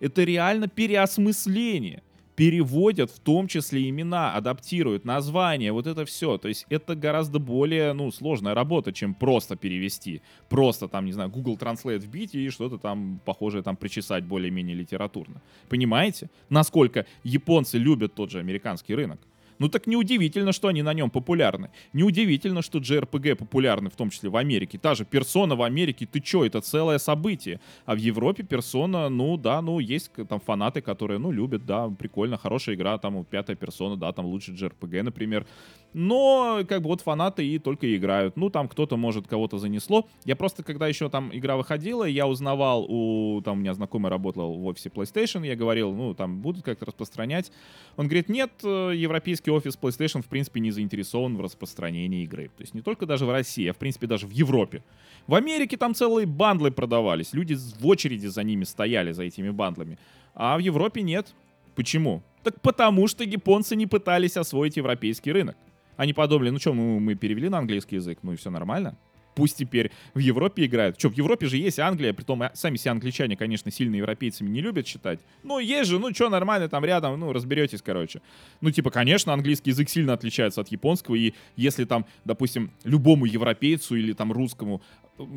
[0.00, 2.02] это реально переосмысление.
[2.36, 6.38] Переводят в том числе имена, адаптируют названия, вот это все.
[6.38, 10.22] То есть это гораздо более, ну, сложная работа, чем просто перевести.
[10.48, 15.42] Просто там, не знаю, Google Translate вбить и что-то там похожее там причесать более-менее литературно.
[15.68, 19.20] Понимаете, насколько японцы любят тот же американский рынок?
[19.60, 21.68] Ну так неудивительно, что они на нем популярны.
[21.92, 24.78] Неудивительно, что JRPG популярны, в том числе в Америке.
[24.78, 27.60] Та же персона в Америке, ты чё, это целое событие.
[27.84, 32.38] А в Европе персона, ну да, ну есть там фанаты, которые, ну, любят, да, прикольно,
[32.38, 35.46] хорошая игра, там пятая персона, да, там лучше JRPG, например.
[35.92, 38.36] Но, как бы, вот фанаты и только играют.
[38.36, 40.08] Ну, там кто-то, может, кого-то занесло.
[40.24, 44.54] Я просто, когда еще там игра выходила, я узнавал у, там, у меня знакомый работал
[44.54, 47.50] в офисе PlayStation, я говорил, ну, там, будут как-то распространять.
[47.96, 52.48] Он говорит, нет, э, европейский офис PlayStation, в принципе, не заинтересован в распространении игры.
[52.56, 54.84] То есть не только даже в России, а, в принципе, даже в Европе.
[55.26, 57.32] В Америке там целые бандлы продавались.
[57.32, 59.98] Люди в очереди за ними стояли, за этими бандлами.
[60.34, 61.34] А в Европе нет.
[61.74, 62.22] Почему?
[62.42, 65.56] Так потому что японцы не пытались освоить европейский рынок.
[65.96, 68.96] Они подумали, ну что, мы, мы перевели на английский язык, ну и все нормально.
[69.34, 70.98] Пусть теперь в Европе играют.
[70.98, 74.86] Что, в Европе же есть Англия, притом сами все англичане, конечно, сильно европейцами не любят
[74.86, 75.20] читать.
[75.44, 78.20] Ну, есть же, ну что, нормально, там рядом, ну, разберетесь, короче.
[78.60, 83.94] Ну, типа, конечно, английский язык сильно отличается от японского, и если там, допустим, любому европейцу
[83.96, 84.82] или там русскому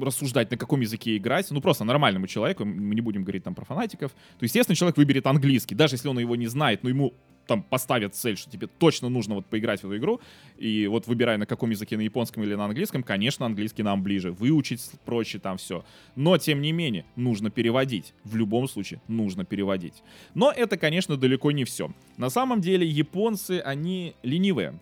[0.01, 3.65] рассуждать, на каком языке играть, ну просто нормальному человеку, мы не будем говорить там про
[3.65, 7.13] фанатиков, то, естественно, человек выберет английский, даже если он его не знает, но ему
[7.47, 10.21] там поставят цель, что тебе точно нужно вот поиграть в эту игру,
[10.57, 14.31] и вот выбирай на каком языке, на японском или на английском, конечно, английский нам ближе,
[14.31, 15.83] выучить проще там все.
[16.15, 18.13] Но, тем не менее, нужно переводить.
[18.23, 20.03] В любом случае, нужно переводить.
[20.33, 21.91] Но это, конечно, далеко не все.
[22.17, 24.79] На самом деле, японцы, они ленивые.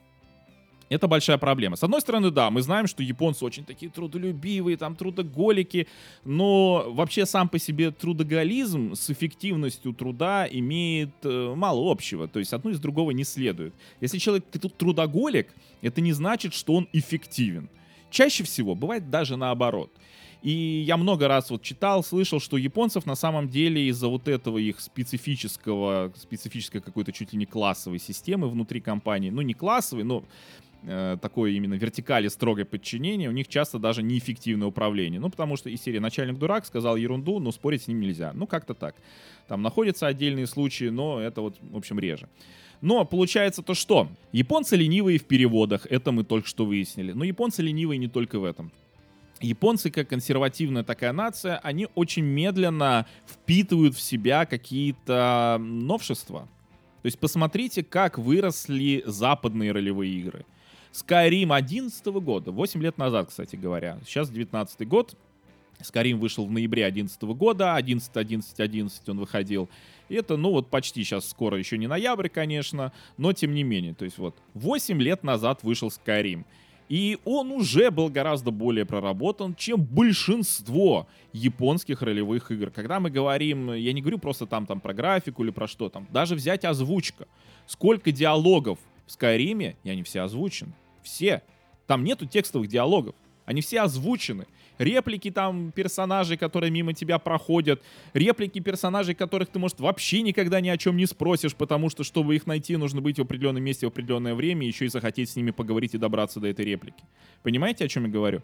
[0.91, 1.77] Это большая проблема.
[1.77, 5.87] С одной стороны, да, мы знаем, что японцы очень такие трудолюбивые, там трудоголики,
[6.25, 12.27] но вообще сам по себе трудоголизм с эффективностью труда имеет э, мало общего.
[12.27, 13.73] То есть одно из другого не следует.
[14.01, 17.69] Если человек тут трудоголик, это не значит, что он эффективен.
[18.09, 19.93] Чаще всего бывает даже наоборот.
[20.41, 24.57] И я много раз вот читал, слышал, что японцев на самом деле из-за вот этого
[24.57, 30.23] их специфического, специфической какой-то чуть ли не классовой системы внутри компании, ну не классовой, но
[30.83, 35.19] э, такое именно вертикали строгое подчинение, у них часто даже неэффективное управление.
[35.19, 38.31] Ну, потому что из серии «Начальник дурак» сказал ерунду, но спорить с ним нельзя.
[38.33, 38.95] Ну, как-то так.
[39.47, 42.27] Там находятся отдельные случаи, но это вот, в общем, реже.
[42.81, 44.07] Но получается то что?
[44.31, 47.11] Японцы ленивые в переводах, это мы только что выяснили.
[47.11, 48.71] Но японцы ленивые не только в этом.
[49.41, 56.47] Японцы, как консервативная такая нация, они очень медленно впитывают в себя какие-то новшества.
[57.01, 60.45] То есть посмотрите, как выросли западные ролевые игры.
[60.93, 63.97] Skyrim 11 года, 8 лет назад, кстати говоря.
[64.05, 65.15] Сейчас 19 год.
[65.81, 69.69] Skyrim вышел в ноябре 11 года, 11, 11, 11 он выходил.
[70.09, 73.95] И это, ну вот почти сейчас скоро, еще не ноябрь, конечно, но тем не менее.
[73.95, 76.45] То есть вот 8 лет назад вышел Skyrim.
[76.91, 82.69] И он уже был гораздо более проработан, чем большинство японских ролевых игр.
[82.69, 86.05] Когда мы говорим, я не говорю просто там, там про графику или про что там,
[86.11, 87.29] даже взять озвучка.
[87.65, 88.77] Сколько диалогов
[89.07, 90.73] в Скайриме, и они все озвучены.
[91.01, 91.43] Все.
[91.87, 93.15] Там нету текстовых диалогов.
[93.45, 94.45] Они все озвучены.
[94.77, 97.81] Реплики там персонажей, которые мимо тебя проходят.
[98.13, 102.35] Реплики персонажей, которых ты, может, вообще никогда ни о чем не спросишь, потому что, чтобы
[102.35, 105.51] их найти, нужно быть в определенном месте в определенное время, еще и захотеть с ними
[105.51, 107.03] поговорить и добраться до этой реплики.
[107.43, 108.41] Понимаете, о чем я говорю?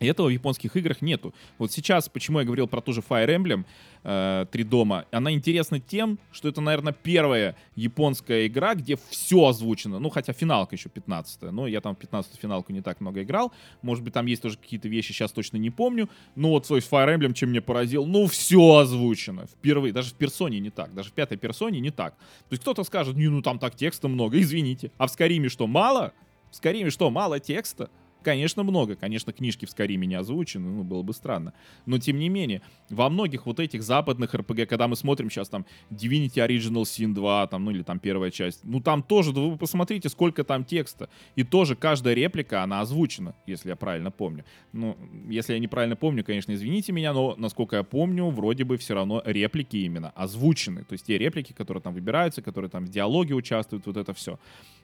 [0.00, 1.32] И этого в японских играх нету.
[1.58, 3.64] Вот сейчас, почему я говорил про ту же Fire Emblem
[4.02, 10.00] э, Три дома, она интересна тем, что это, наверное, первая японская игра, где все озвучено.
[10.00, 13.52] Ну, хотя финалка еще 15 но я там в 15 финалку не так много играл.
[13.82, 16.08] Может быть, там есть тоже какие-то вещи, сейчас точно не помню.
[16.34, 19.46] Но вот свой Fire Emblem, чем меня поразил, ну, все озвучено.
[19.46, 19.92] Впервые.
[19.92, 20.92] Даже в персоне не так.
[20.94, 22.14] Даже в пятой персоне не так.
[22.14, 24.90] То есть кто-то скажет, не, ну там так текста много, извините.
[24.98, 26.12] А в Скариме что, мало?
[26.50, 27.88] В Скариме что, мало текста?
[28.22, 28.96] Конечно, много.
[28.96, 31.52] Конечно, книжки в Скариме не озвучены, ну, было бы странно.
[31.86, 35.66] Но, тем не менее, во многих вот этих западных РПГ, когда мы смотрим сейчас там
[35.90, 39.56] Divinity Original Sin 2, там, ну, или там первая часть, ну, там тоже, да вы
[39.56, 41.08] посмотрите, сколько там текста.
[41.36, 44.44] И тоже каждая реплика, она озвучена, если я правильно помню.
[44.72, 44.96] Ну,
[45.28, 49.22] если я неправильно помню, конечно, извините меня, но, насколько я помню, вроде бы все равно
[49.24, 50.84] реплики именно озвучены.
[50.84, 54.38] То есть те реплики, которые там выбираются, которые там в диалоге участвуют, вот это все.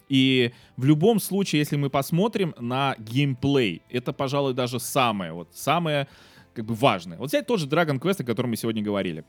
[0.09, 6.09] И в любом случае, если мы посмотрим на геймплей, это, пожалуй, даже самое, вот, самое,
[6.55, 7.19] как бы, важное.
[7.19, 9.25] Вот взять тот же Dragon Quest, о котором мы сегодня говорили.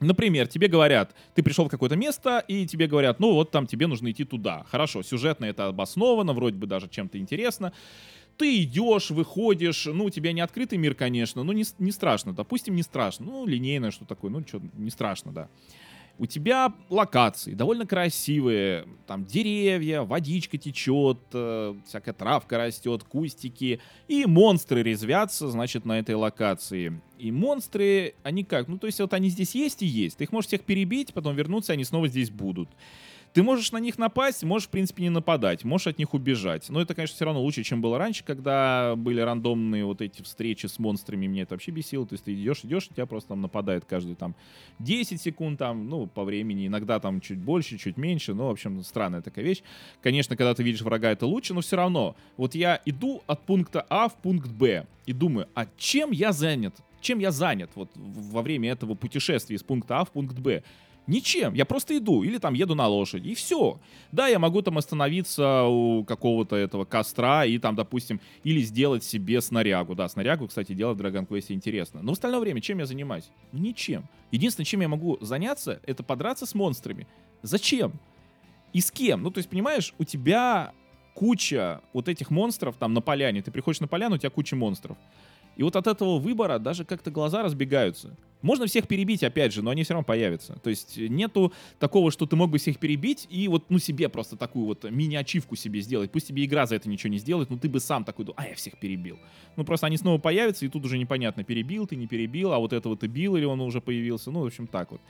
[0.00, 3.86] Например, тебе говорят, ты пришел в какое-то место, и тебе говорят, ну вот там тебе
[3.86, 4.64] нужно идти туда.
[4.68, 7.72] Хорошо, сюжетно это обосновано, вроде бы даже чем-то интересно.
[8.36, 12.32] Ты идешь, выходишь, ну, у тебя не открытый мир, конечно, но не, не страшно.
[12.32, 13.26] Допустим, не страшно.
[13.26, 15.48] Ну, линейное, что такое, ну, что, не страшно, да
[16.18, 24.24] у тебя локации довольно красивые, там деревья, водичка течет, э, всякая травка растет, кустики, и
[24.26, 27.00] монстры резвятся, значит, на этой локации.
[27.18, 28.68] И монстры, они как?
[28.68, 30.18] Ну, то есть вот они здесь есть и есть.
[30.18, 32.68] Ты их можешь всех перебить, потом вернуться, они снова здесь будут.
[33.34, 36.70] Ты можешь на них напасть, можешь, в принципе, не нападать, можешь от них убежать.
[36.70, 40.66] Но это, конечно, все равно лучше, чем было раньше, когда были рандомные вот эти встречи
[40.66, 41.26] с монстрами.
[41.26, 42.06] Меня это вообще бесило.
[42.06, 44.36] То есть ты идешь, идешь, тебя просто там нападает каждый там
[44.78, 46.68] 10 секунд, там, ну, по времени.
[46.68, 48.34] Иногда там чуть больше, чуть меньше.
[48.34, 49.64] Ну, в общем, странная такая вещь.
[50.00, 52.14] Конечно, когда ты видишь врага, это лучше, но все равно.
[52.36, 56.76] Вот я иду от пункта А в пункт Б и думаю, а чем я занят?
[57.00, 60.62] Чем я занят вот во время этого путешествия из пункта А в пункт Б?
[61.06, 61.52] Ничем.
[61.52, 63.78] Я просто иду или там еду на лошади, и все.
[64.10, 69.40] Да, я могу там остановиться у какого-то этого костра и там, допустим, или сделать себе
[69.40, 69.94] снарягу.
[69.94, 72.00] Да, снарягу, кстати, делать в Dragon Quest интересно.
[72.02, 73.28] Но в остальное время чем я занимаюсь?
[73.52, 74.04] Ничем.
[74.30, 77.06] Единственное, чем я могу заняться, это подраться с монстрами.
[77.42, 77.92] Зачем?
[78.72, 79.22] И с кем?
[79.22, 80.72] Ну, то есть, понимаешь, у тебя
[81.14, 83.42] куча вот этих монстров там на поляне.
[83.42, 84.96] Ты приходишь на поляну, у тебя куча монстров.
[85.56, 88.16] И вот от этого выбора даже как-то глаза разбегаются.
[88.42, 90.58] Можно всех перебить, опять же, но они все равно появятся.
[90.62, 94.36] То есть нету такого, что ты мог бы всех перебить и вот, ну, себе просто
[94.36, 96.10] такую вот мини-ачивку себе сделать.
[96.12, 98.54] Пусть тебе игра за это ничего не сделает, но ты бы сам такой, а, я
[98.54, 99.18] всех перебил.
[99.56, 102.74] Ну, просто они снова появятся, и тут уже непонятно, перебил ты, не перебил, а вот
[102.74, 104.30] этого ты бил или он уже появился.
[104.30, 105.00] Ну, в общем, так вот.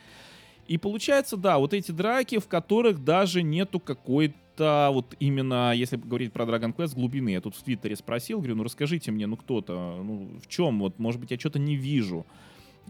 [0.67, 6.33] И получается, да, вот эти драки, в которых даже нету какой-то вот именно, если говорить
[6.33, 7.29] про Dragon Quest, глубины.
[7.29, 10.99] Я тут в Твиттере спросил, говорю, ну расскажите мне, ну кто-то, ну в чем, вот,
[10.99, 12.25] может быть, я что-то не вижу.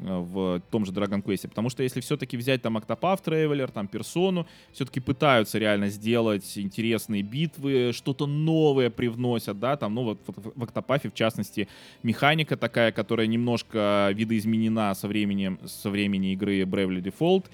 [0.01, 1.47] Э, в том же Dragon Quest.
[1.47, 7.21] Потому что если все-таки взять там Octopath Traveler, там Персону, все-таки пытаются реально сделать интересные
[7.21, 11.67] битвы, что-то новое привносят, да, там, ну вот в Octopath, в частности,
[12.03, 17.45] механика такая, которая немножко видоизменена со временем, со времени игры Bravely Default,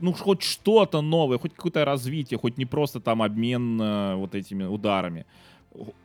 [0.00, 4.64] ну, хоть что-то новое, хоть какое-то развитие, хоть не просто там обмен э, вот этими
[4.64, 5.26] ударами.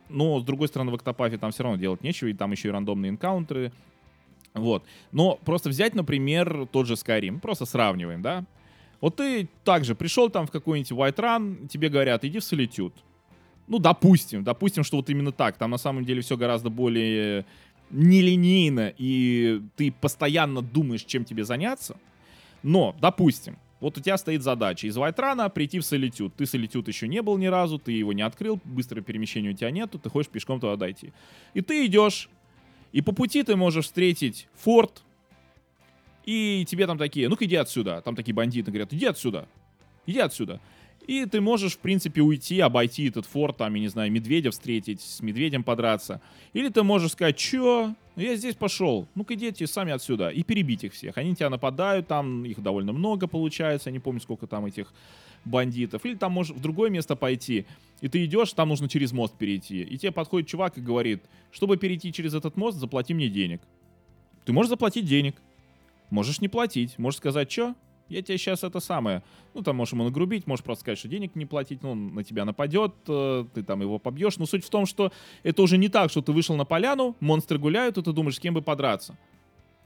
[0.08, 2.70] Но, с другой стороны, в Octopath там все равно делать нечего, и там еще и
[2.70, 3.72] рандомные энкаунтеры,
[4.54, 4.84] вот.
[5.12, 7.40] Но просто взять, например, тот же Skyrim.
[7.40, 8.44] Просто сравниваем, да?
[9.00, 12.92] Вот ты также пришел там в какой-нибудь White Run, тебе говорят, иди в Solitude.
[13.66, 15.56] Ну, допустим, допустим, что вот именно так.
[15.56, 17.44] Там на самом деле все гораздо более
[17.90, 21.96] нелинейно, и ты постоянно думаешь, чем тебе заняться.
[22.62, 26.32] Но, допустим, вот у тебя стоит задача из Вайтрана прийти в Солитюд.
[26.36, 29.72] Ты Солитюд еще не был ни разу, ты его не открыл, быстрое перемещение у тебя
[29.72, 31.12] нету, ты хочешь пешком туда дойти.
[31.52, 32.30] И ты идешь,
[32.92, 35.02] и по пути ты можешь встретить форт,
[36.24, 38.00] и тебе там такие, ну-ка иди отсюда.
[38.02, 39.48] Там такие бандиты говорят, иди отсюда,
[40.06, 40.60] иди отсюда.
[41.06, 45.00] И ты можешь, в принципе, уйти, обойти этот форт, там, я не знаю, медведя встретить,
[45.00, 46.20] с медведем подраться.
[46.52, 50.92] Или ты можешь сказать, чё, я здесь пошел, ну-ка идите сами отсюда, и перебить их
[50.92, 51.18] всех.
[51.18, 54.92] Они тебя нападают, там их довольно много получается, я не помню, сколько там этих
[55.44, 56.04] бандитов.
[56.04, 57.66] Или там можешь в другое место пойти,
[58.00, 59.82] и ты идешь, там нужно через мост перейти.
[59.82, 63.60] И тебе подходит чувак и говорит, чтобы перейти через этот мост, заплати мне денег.
[64.44, 65.36] Ты можешь заплатить денег.
[66.10, 66.98] Можешь не платить.
[66.98, 67.74] Можешь сказать, что?
[68.12, 69.22] Я тебе сейчас это самое.
[69.54, 72.24] Ну, там можешь ему нагрубить, можешь просто сказать, что денег не платить, ну, он на
[72.24, 74.36] тебя нападет, э, ты там его побьешь.
[74.36, 77.58] Но суть в том, что это уже не так, что ты вышел на поляну, монстры
[77.58, 79.16] гуляют, и ты думаешь, с кем бы подраться.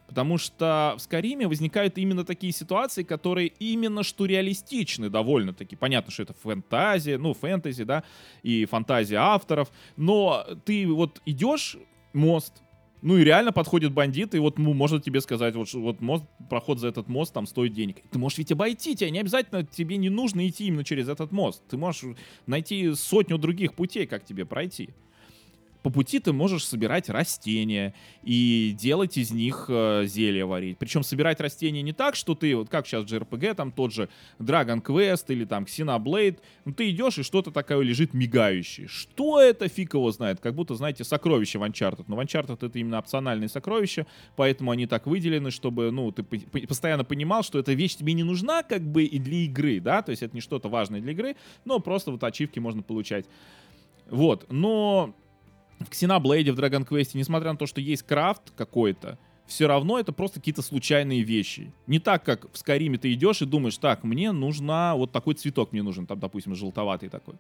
[0.08, 5.76] Потому что в Скариме возникают именно такие ситуации, которые именно что реалистичны довольно-таки.
[5.76, 8.04] Понятно, что это фэнтазия, ну, фэнтези, да,
[8.42, 11.76] и фантазия авторов, но ты вот идешь
[12.12, 12.62] мост,
[13.06, 16.80] ну и реально подходит бандит, и вот ну, может тебе сказать, вот, вот мост, проход
[16.80, 17.98] за этот мост там стоит денег.
[18.10, 21.62] Ты можешь ведь обойти, тебе не обязательно, тебе не нужно идти именно через этот мост.
[21.68, 22.16] Ты можешь
[22.46, 24.90] найти сотню других путей, как тебе пройти
[25.86, 27.94] по пути ты можешь собирать растения
[28.24, 30.78] и делать из них э, зелья варить.
[30.78, 34.08] Причем собирать растения не так, что ты, вот как сейчас в JRPG, там тот же
[34.40, 38.88] Dragon Quest или там Xenoblade, ну ты идешь и что-то такое лежит мигающее.
[38.88, 42.06] Что это, фиг его знает, как будто, знаете, сокровища в Uncharted.
[42.08, 47.04] Но в Uncharted это именно опциональные сокровища, поэтому они так выделены, чтобы, ну, ты постоянно
[47.04, 50.24] понимал, что эта вещь тебе не нужна как бы и для игры, да, то есть
[50.24, 53.26] это не что-то важное для игры, но просто вот ачивки можно получать.
[54.10, 55.14] Вот, но
[55.80, 60.12] в Xenoblade, в Dragon Quest, несмотря на то, что есть крафт какой-то, все равно это
[60.12, 61.72] просто какие-то случайные вещи.
[61.86, 65.72] Не так, как в Скариме ты идешь и думаешь, так, мне нужна, вот такой цветок
[65.72, 67.36] мне нужен, там, допустим, желтоватый такой.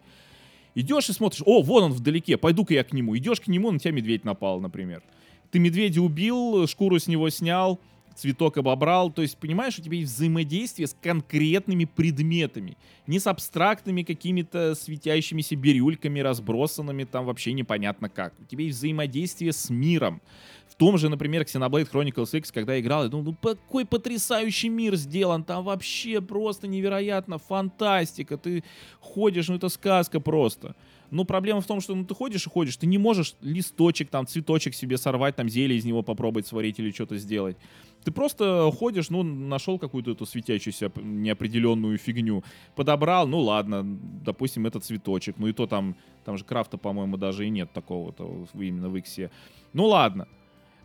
[0.74, 3.16] Идешь и смотришь, о, вон он вдалеке, пойду-ка я к нему.
[3.16, 5.02] Идешь к нему, на тебя медведь напал, например.
[5.50, 7.80] Ты медведя убил, шкуру с него снял,
[8.16, 9.10] цветок обобрал.
[9.10, 12.76] То есть, понимаешь, у тебя есть взаимодействие с конкретными предметами.
[13.06, 18.34] Не с абстрактными какими-то светящимися бирюльками, разбросанными там вообще непонятно как.
[18.40, 20.20] У тебя есть взаимодействие с миром.
[20.68, 24.68] В том же, например, Xenoblade Chronicles X, когда я играл, я думал, ну какой потрясающий
[24.68, 28.62] мир сделан, там вообще просто невероятно, фантастика, ты
[29.00, 30.74] ходишь, ну это сказка просто.
[31.10, 34.26] Но проблема в том, что ну, ты ходишь и ходишь, ты не можешь листочек, там,
[34.26, 37.56] цветочек себе сорвать, там, зелье из него попробовать сварить или что-то сделать.
[38.06, 42.44] Ты просто ходишь, ну, нашел какую-то эту светящуюся неопределенную фигню,
[42.76, 43.82] подобрал, ну ладно,
[44.24, 48.46] допустим, этот цветочек, ну и то там, там же крафта, по-моему, даже и нет такого-то
[48.54, 49.32] именно в Иксе.
[49.72, 50.28] Ну ладно.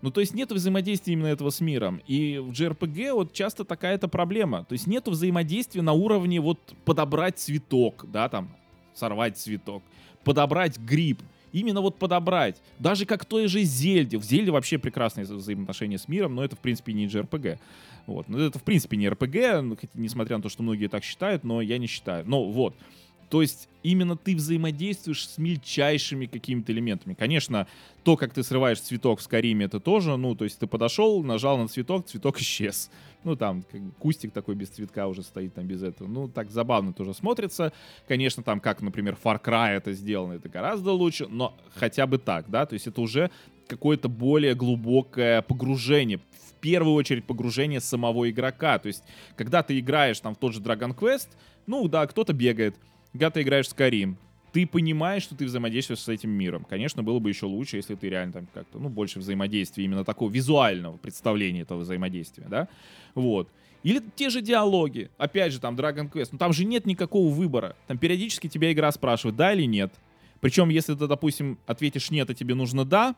[0.02, 2.02] Ну, то есть нет взаимодействия именно этого с миром.
[2.08, 4.64] И в JRPG вот часто такая-то проблема.
[4.64, 8.50] То есть нет взаимодействия на уровне вот подобрать цветок, да, там,
[8.96, 9.84] сорвать цветок
[10.24, 11.22] подобрать гриб.
[11.54, 12.62] Именно вот подобрать.
[12.80, 14.18] Даже как той же Зельде.
[14.18, 17.60] В Зельде вообще прекрасные взаимоотношения с миром, но это, в принципе, не JRPG.
[18.08, 18.30] Вот.
[18.30, 21.78] Но это, в принципе, не RPG, несмотря на то, что многие так считают, но я
[21.78, 22.24] не считаю.
[22.28, 22.76] Но вот.
[23.32, 27.14] То есть именно ты взаимодействуешь с мельчайшими какими-то элементами.
[27.14, 27.66] Конечно,
[28.04, 31.58] то, как ты срываешь цветок в Скариме, это тоже, ну, то есть ты подошел, нажал
[31.58, 32.92] на цветок, цветок исчез.
[33.24, 36.08] Ну, там как, кустик такой без цветка уже стоит там без этого.
[36.08, 37.72] Ну, так забавно тоже смотрится.
[38.08, 42.50] Конечно, там, как, например, Far Cry это сделано, это гораздо лучше, но хотя бы так,
[42.50, 43.30] да, то есть это уже
[43.68, 48.78] какое-то более глубокое погружение, в первую очередь погружение самого игрока.
[48.80, 49.04] То есть,
[49.36, 51.30] когда ты играешь там в тот же Dragon Quest,
[51.68, 52.76] ну да, кто-то бегает,
[53.12, 54.16] когда ты играешь в Skyrim,
[54.52, 56.66] ты понимаешь, что ты взаимодействуешь с этим миром.
[56.70, 60.30] Конечно, было бы еще лучше, если ты реально там как-то, ну, больше взаимодействия, именно такого
[60.30, 62.68] визуального представления этого взаимодействия, да?
[63.16, 63.50] Вот.
[63.84, 65.10] Или те же диалоги.
[65.18, 66.30] Опять же, там Dragon Quest.
[66.34, 67.76] Ну, там же нет никакого выбора.
[67.88, 69.94] Там периодически тебя игра спрашивает, да или нет.
[70.40, 73.16] Причем, если ты, допустим, ответишь нет, а тебе нужно да,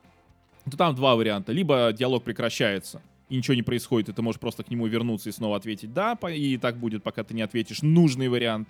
[0.69, 1.51] то там два варианта.
[1.51, 5.31] Либо диалог прекращается, и ничего не происходит, и ты можешь просто к нему вернуться и
[5.31, 8.69] снова ответить да, и так будет, пока ты не ответишь нужный вариант.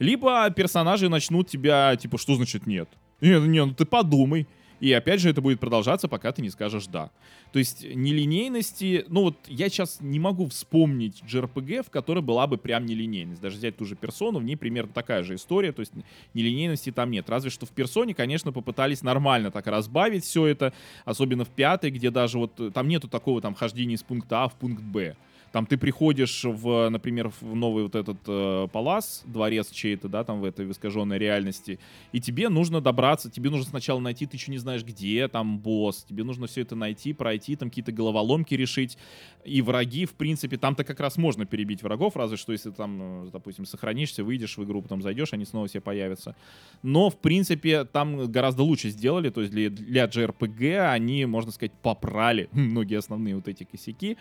[0.00, 2.88] Либо персонажи начнут тебя, типа, что значит нет?
[3.20, 4.48] Не, не, ну ты подумай.
[4.80, 7.10] И опять же это будет продолжаться, пока ты не скажешь «да».
[7.52, 9.04] То есть нелинейности...
[9.08, 13.42] Ну вот я сейчас не могу вспомнить JRPG, в которой была бы прям нелинейность.
[13.42, 15.72] Даже взять ту же персону, в ней примерно такая же история.
[15.72, 15.92] То есть
[16.32, 17.28] нелинейности там нет.
[17.28, 20.72] Разве что в персоне, конечно, попытались нормально так разбавить все это.
[21.04, 22.72] Особенно в пятой, где даже вот...
[22.72, 25.14] Там нету такого там хождения из пункта А в пункт Б.
[25.52, 30.40] Там ты приходишь в, например, в новый вот этот э, палас, дворец чей-то, да, там
[30.40, 31.80] в этой искаженной реальности,
[32.12, 36.04] и тебе нужно добраться, тебе нужно сначала найти, ты еще не знаешь, где там босс,
[36.08, 38.96] тебе нужно все это найти, пройти, там какие-то головоломки решить,
[39.44, 43.30] и враги, в принципе, там-то как раз можно перебить врагов, разве что если там, э,
[43.32, 46.36] допустим, сохранишься, выйдешь в игру, потом зайдешь, они снова все появятся.
[46.82, 51.72] Но, в принципе, там гораздо лучше сделали, то есть для, для JRPG они, можно сказать,
[51.82, 54.16] попрали многие основные вот эти косяки,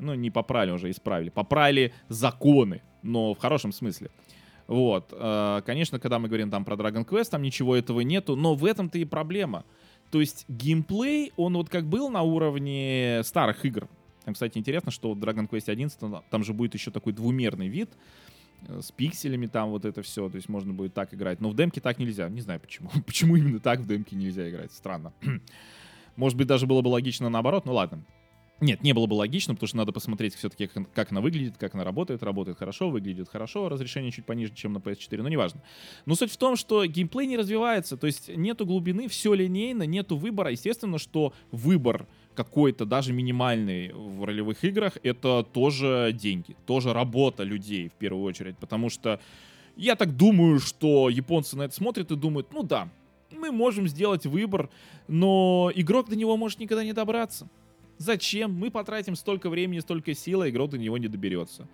[0.00, 1.30] ну, не поправили уже, исправили.
[1.30, 4.10] Поправили законы, но в хорошем смысле.
[4.66, 5.12] Вот.
[5.12, 8.64] Э, конечно, когда мы говорим там про Dragon Quest, там ничего этого нету, но в
[8.64, 9.64] этом-то и проблема.
[10.10, 13.88] То есть геймплей, он вот как был на уровне старых игр.
[14.24, 15.98] Там, кстати, интересно, что в Dragon Quest 11
[16.30, 17.90] там же будет еще такой двумерный вид
[18.68, 21.40] э, с пикселями там вот это все, то есть можно будет так играть.
[21.40, 22.28] Но в демке так нельзя.
[22.28, 22.90] Не знаю почему.
[23.06, 24.72] почему именно так в демке нельзя играть.
[24.72, 25.12] Странно.
[26.16, 28.04] Может быть, даже было бы логично наоборот, ну ладно.
[28.60, 31.82] Нет, не было бы логично, потому что надо посмотреть все-таки, как, она выглядит, как она
[31.82, 32.22] работает.
[32.22, 35.62] Работает хорошо, выглядит хорошо, разрешение чуть пониже, чем на PS4, но неважно.
[36.04, 40.16] Но суть в том, что геймплей не развивается, то есть нету глубины, все линейно, нету
[40.16, 40.50] выбора.
[40.50, 47.88] Естественно, что выбор какой-то, даже минимальный в ролевых играх, это тоже деньги, тоже работа людей
[47.88, 49.20] в первую очередь, потому что
[49.76, 52.90] я так думаю, что японцы на это смотрят и думают, ну да,
[53.30, 54.68] мы можем сделать выбор,
[55.08, 57.48] но игрок до него может никогда не добраться.
[58.00, 58.54] Зачем?
[58.54, 61.68] Мы потратим столько времени, столько сил, а игрок до него не доберется.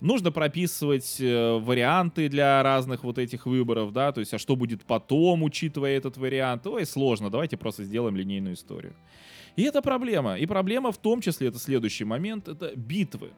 [0.00, 4.84] Нужно прописывать э, варианты для разных вот этих выборов, да, то есть, а что будет
[4.84, 6.68] потом, учитывая этот вариант.
[6.68, 8.94] Ой, сложно, давайте просто сделаем линейную историю.
[9.56, 10.38] И это проблема.
[10.38, 13.30] И проблема в том числе, это следующий момент, это битвы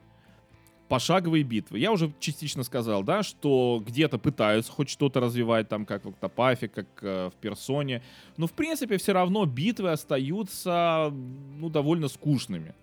[0.87, 1.79] пошаговые битвы.
[1.79, 6.67] Я уже частично сказал, да, что где-то пытаются хоть что-то развивать, там, как в Октопафе,
[6.67, 8.01] как э, в Персоне.
[8.37, 12.73] Но, в принципе, все равно битвы остаются, ну, довольно скучными.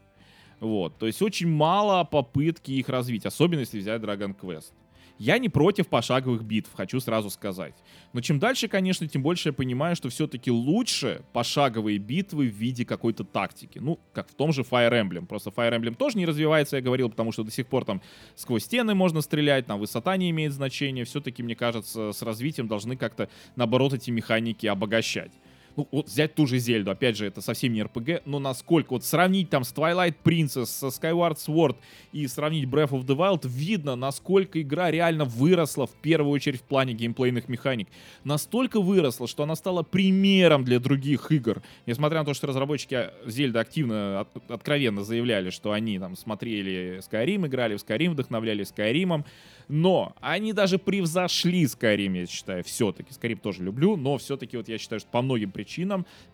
[0.60, 4.72] Вот, то есть очень мало попытки их развить, особенно если взять Dragon Quest.
[5.18, 7.74] Я не против пошаговых битв, хочу сразу сказать.
[8.12, 12.84] Но чем дальше, конечно, тем больше я понимаю, что все-таки лучше пошаговые битвы в виде
[12.84, 13.78] какой-то тактики.
[13.78, 15.26] Ну, как в том же Fire Emblem.
[15.26, 18.02] Просто Fire Emblem тоже не развивается, я говорил, потому что до сих пор там
[18.34, 21.04] сквозь стены можно стрелять, там высота не имеет значения.
[21.04, 25.32] Все-таки, мне кажется, с развитием должны как-то, наоборот, эти механики обогащать
[25.76, 29.04] ну, вот взять ту же Зельду, опять же, это совсем не РПГ, но насколько, вот
[29.04, 31.76] сравнить там с Twilight Princess, со Skyward Sword
[32.12, 36.64] и сравнить Breath of the Wild, видно, насколько игра реально выросла, в первую очередь в
[36.64, 37.88] плане геймплейных механик.
[38.24, 41.62] Настолько выросла, что она стала примером для других игр.
[41.86, 47.46] Несмотря на то, что разработчики Зельда активно, от, откровенно заявляли, что они там смотрели Skyrim,
[47.46, 49.24] играли в Skyrim, вдохновляли Skyrim,
[49.68, 53.10] но они даже превзошли Skyrim, я считаю, все-таки.
[53.10, 55.50] Skyrim тоже люблю, но все-таки вот я считаю, что по многим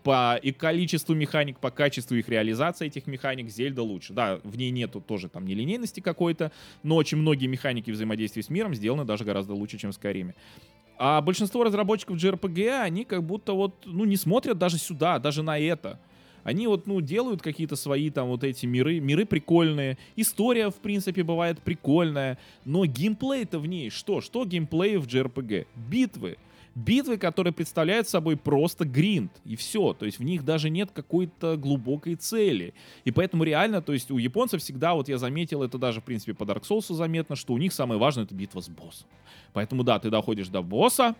[0.03, 4.13] по и количеству механик, по качеству их реализации этих механик, Зельда лучше.
[4.13, 6.51] Да, в ней нету тоже там нелинейности какой-то,
[6.83, 10.33] но очень многие механики взаимодействия с миром сделаны даже гораздо лучше, чем в Skyrim.
[10.97, 15.57] А большинство разработчиков JRPG, они как будто вот, ну, не смотрят даже сюда, даже на
[15.57, 15.97] это.
[16.43, 18.99] Они вот, ну, делают какие-то свои там вот эти миры.
[18.99, 19.97] Миры прикольные.
[20.15, 22.37] История, в принципе, бывает прикольная.
[22.65, 24.19] Но геймплей-то в ней что?
[24.19, 25.67] Что геймплей в JRPG?
[25.89, 26.37] Битвы.
[26.75, 29.93] Битвы, которые представляют собой просто гринд, и все.
[29.93, 32.73] То есть в них даже нет какой-то глубокой цели.
[33.05, 36.33] И поэтому реально, то есть у японцев всегда, вот я заметил, это даже, в принципе,
[36.33, 39.07] по Dark Souls заметно, что у них самое важное это битва с боссом.
[39.53, 41.15] Поэтому да, ты доходишь до босса,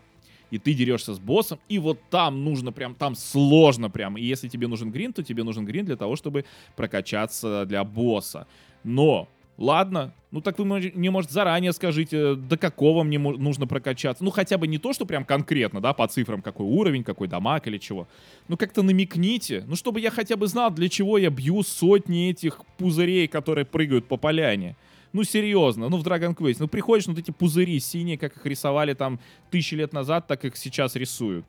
[0.50, 4.16] и ты дерешься с боссом, и вот там нужно прям, там сложно прям.
[4.16, 6.44] И если тебе нужен грин, то тебе нужен грин для того, чтобы
[6.76, 8.46] прокачаться для босса.
[8.82, 9.28] Но
[9.60, 14.24] ладно, ну так вы мне, может, заранее скажите, до какого мне нужно прокачаться.
[14.24, 17.68] Ну хотя бы не то, что прям конкретно, да, по цифрам, какой уровень, какой дамаг
[17.68, 18.08] или чего.
[18.48, 22.60] Ну как-то намекните, ну чтобы я хотя бы знал, для чего я бью сотни этих
[22.78, 24.76] пузырей, которые прыгают по поляне.
[25.12, 28.46] Ну, серьезно, ну, в Dragon Quest, ну, приходишь, ну, вот эти пузыри синие, как их
[28.46, 29.18] рисовали там
[29.50, 31.44] тысячи лет назад, так их сейчас рисуют.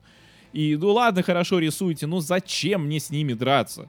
[0.52, 3.88] И, ну, ладно, хорошо рисуете, но зачем мне с ними драться?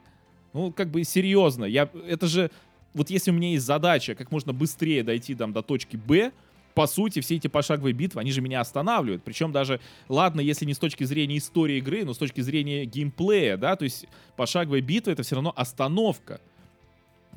[0.54, 2.52] Ну, как бы, серьезно, я, это же,
[2.94, 6.32] вот если у меня есть задача как можно быстрее дойти там до точки Б,
[6.74, 9.24] по сути, все эти пошаговые битвы, они же меня останавливают.
[9.24, 9.80] Причем даже,
[10.10, 13.84] ладно, если не с точки зрения истории игры, но с точки зрения геймплея, да, то
[13.84, 16.42] есть пошаговая битва это все равно остановка.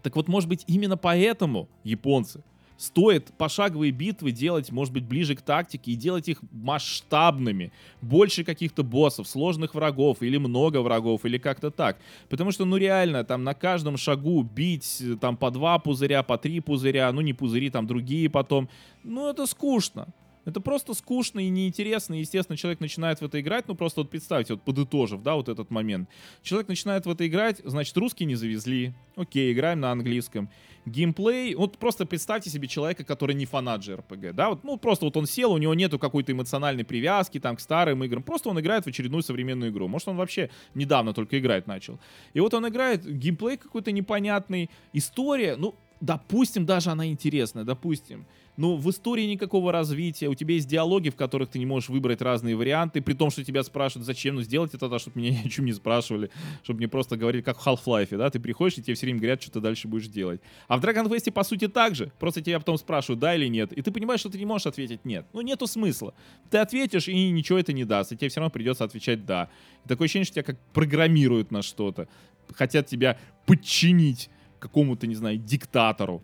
[0.03, 2.43] Так вот, может быть, именно поэтому японцы
[2.77, 7.73] стоит пошаговые битвы делать, может быть, ближе к тактике и делать их масштабными.
[8.03, 11.99] Больше каких-то боссов, сложных врагов или много врагов, или как-то так.
[12.29, 16.61] Потому что, ну реально, там на каждом шагу бить там по два пузыря, по три
[16.61, 18.69] пузыря, ну не пузыри, там другие потом.
[19.05, 20.09] Ну это скучно.
[20.47, 22.15] Это просто скучно и неинтересно.
[22.15, 23.67] Естественно, человек начинает в это играть.
[23.69, 26.09] Ну, просто вот представьте, вот подытожив, да, вот этот момент.
[26.43, 28.95] Человек начинает в это играть, значит, русские не завезли.
[29.17, 30.49] Окей, играем на английском.
[30.87, 35.17] Геймплей, вот просто представьте себе человека, который не фанат JRPG, да, вот, ну, просто вот
[35.17, 38.85] он сел, у него нету какой-то эмоциональной привязки, там, к старым играм, просто он играет
[38.85, 39.89] в очередную современную игру.
[39.89, 41.99] Может, он вообще недавно только играть начал.
[42.35, 48.27] И вот он играет, геймплей какой-то непонятный, история, ну, допустим, даже она интересная, допустим.
[48.57, 52.23] Ну, в истории никакого развития, у тебя есть диалоги, в которых ты не можешь выбрать
[52.23, 55.51] разные варианты, при том, что тебя спрашивают, зачем, ну, сделайте тогда, чтобы меня ни о
[55.51, 56.31] чем не спрашивали,
[56.63, 59.43] чтобы мне просто говорили, как в Half-Life, да, ты приходишь, и тебе все время говорят,
[59.43, 60.41] что ты дальше будешь делать.
[60.69, 63.73] А в Dragon Quest, по сути, так же, просто тебя потом спрашивают, да или нет,
[63.73, 65.27] и ты понимаешь, что ты не можешь ответить нет.
[65.35, 66.15] Ну, нету смысла.
[66.51, 69.51] Ты ответишь, и ничего это не даст, и тебе все равно придется отвечать да.
[69.85, 72.09] И такое ощущение, что тебя как программируют на что-то,
[72.55, 74.31] хотят тебя подчинить
[74.67, 76.23] какому-то, не знаю, диктатору.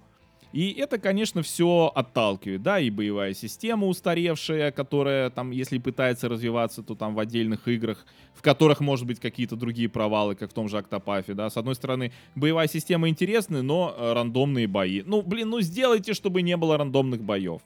[0.53, 6.83] И это, конечно, все отталкивает, да, и боевая система устаревшая, которая там, если пытается развиваться,
[6.83, 10.69] то там в отдельных играх, в которых, может быть, какие-то другие провалы, как в том
[10.69, 11.49] же Октопафе, да.
[11.49, 15.03] С одной стороны, боевая система интересная, но э, рандомные бои.
[15.07, 17.63] Ну, блин, ну сделайте, чтобы не было рандомных боев.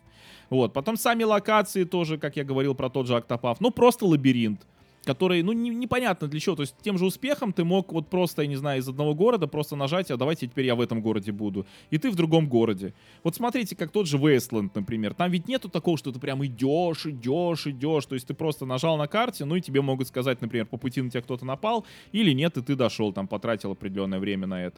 [0.49, 4.61] Вот, потом сами локации тоже, как я говорил про тот же Октопаф, ну просто лабиринт
[5.07, 6.57] который, ну, не, непонятно для чего.
[6.57, 9.47] То есть тем же успехом ты мог вот просто, я не знаю, из одного города
[9.47, 11.65] просто нажать, а давайте теперь я в этом городе буду.
[11.91, 12.93] И ты в другом городе.
[13.23, 15.15] Вот смотрите, как тот же Wasteland, например.
[15.15, 18.07] Там ведь нету такого, что ты прям идешь, идешь, идешь.
[18.07, 21.01] То есть ты просто нажал на карте, ну и тебе могут сказать, например, по пути
[21.01, 24.77] на тебя кто-то напал, или нет, и ты дошел, там потратил определенное время на это.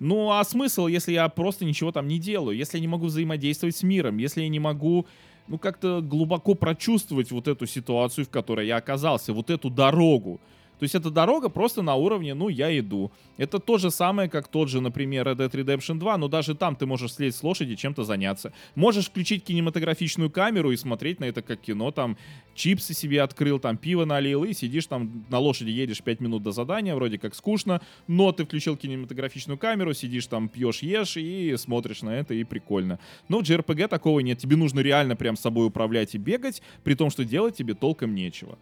[0.00, 3.76] Ну а смысл, если я просто ничего там не делаю, если я не могу взаимодействовать
[3.76, 5.06] с миром, если я не могу
[5.46, 10.40] ну, как-то глубоко прочувствовать вот эту ситуацию, в которой я оказался, вот эту дорогу.
[10.84, 13.10] То есть эта дорога просто на уровне, ну, я иду.
[13.38, 16.76] Это то же самое, как тот же, например, Red Dead Redemption 2, но даже там
[16.76, 18.52] ты можешь слезть с лошади, чем-то заняться.
[18.74, 22.18] Можешь включить кинематографичную камеру и смотреть на это как кино, там,
[22.54, 26.52] чипсы себе открыл, там, пиво налил, и сидишь там на лошади, едешь 5 минут до
[26.52, 32.02] задания, вроде как скучно, но ты включил кинематографичную камеру, сидишь там, пьешь, ешь и смотришь
[32.02, 32.98] на это, и прикольно.
[33.30, 37.08] Но в JRPG такого нет, тебе нужно реально прям собой управлять и бегать, при том,
[37.08, 38.58] что делать тебе толком нечего.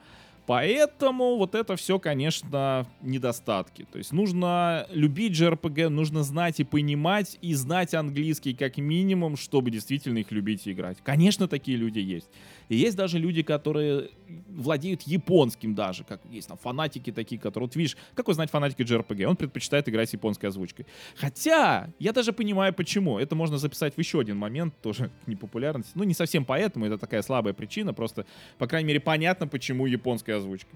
[0.46, 3.86] Поэтому вот это все, конечно, недостатки.
[3.90, 9.70] То есть нужно любить JRPG, нужно знать и понимать, и знать английский как минимум, чтобы
[9.70, 10.98] действительно их любить и играть.
[11.02, 12.28] Конечно, такие люди есть.
[12.68, 14.10] И есть даже люди, которые
[14.48, 19.24] владеют японским даже, как есть там фанатики такие, которые, вот видишь, как узнать фанатики JRPG?
[19.24, 20.86] Он предпочитает играть с японской озвучкой.
[21.16, 23.18] Хотя, я даже понимаю почему.
[23.18, 25.90] Это можно записать в еще один момент, тоже непопулярность.
[25.94, 28.26] Ну, не совсем поэтому, это такая слабая причина, просто,
[28.58, 30.70] по крайней мере, понятно, почему японская озвучка.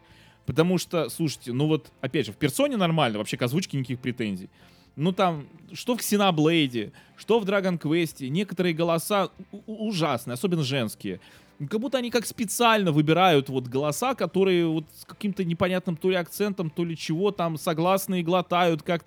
[0.47, 4.49] Потому что, слушайте, ну вот, опять же, в персоне нормально, вообще к озвучке никаких претензий.
[4.95, 9.31] Ну там, что в Xenoblade, что в Dragon Quest, некоторые голоса
[9.67, 11.21] ужасные, особенно женские.
[11.59, 16.17] Как будто они как специально выбирают вот голоса, которые вот с каким-то непонятным то ли
[16.17, 19.03] акцентом, то ли чего там согласные глотают, как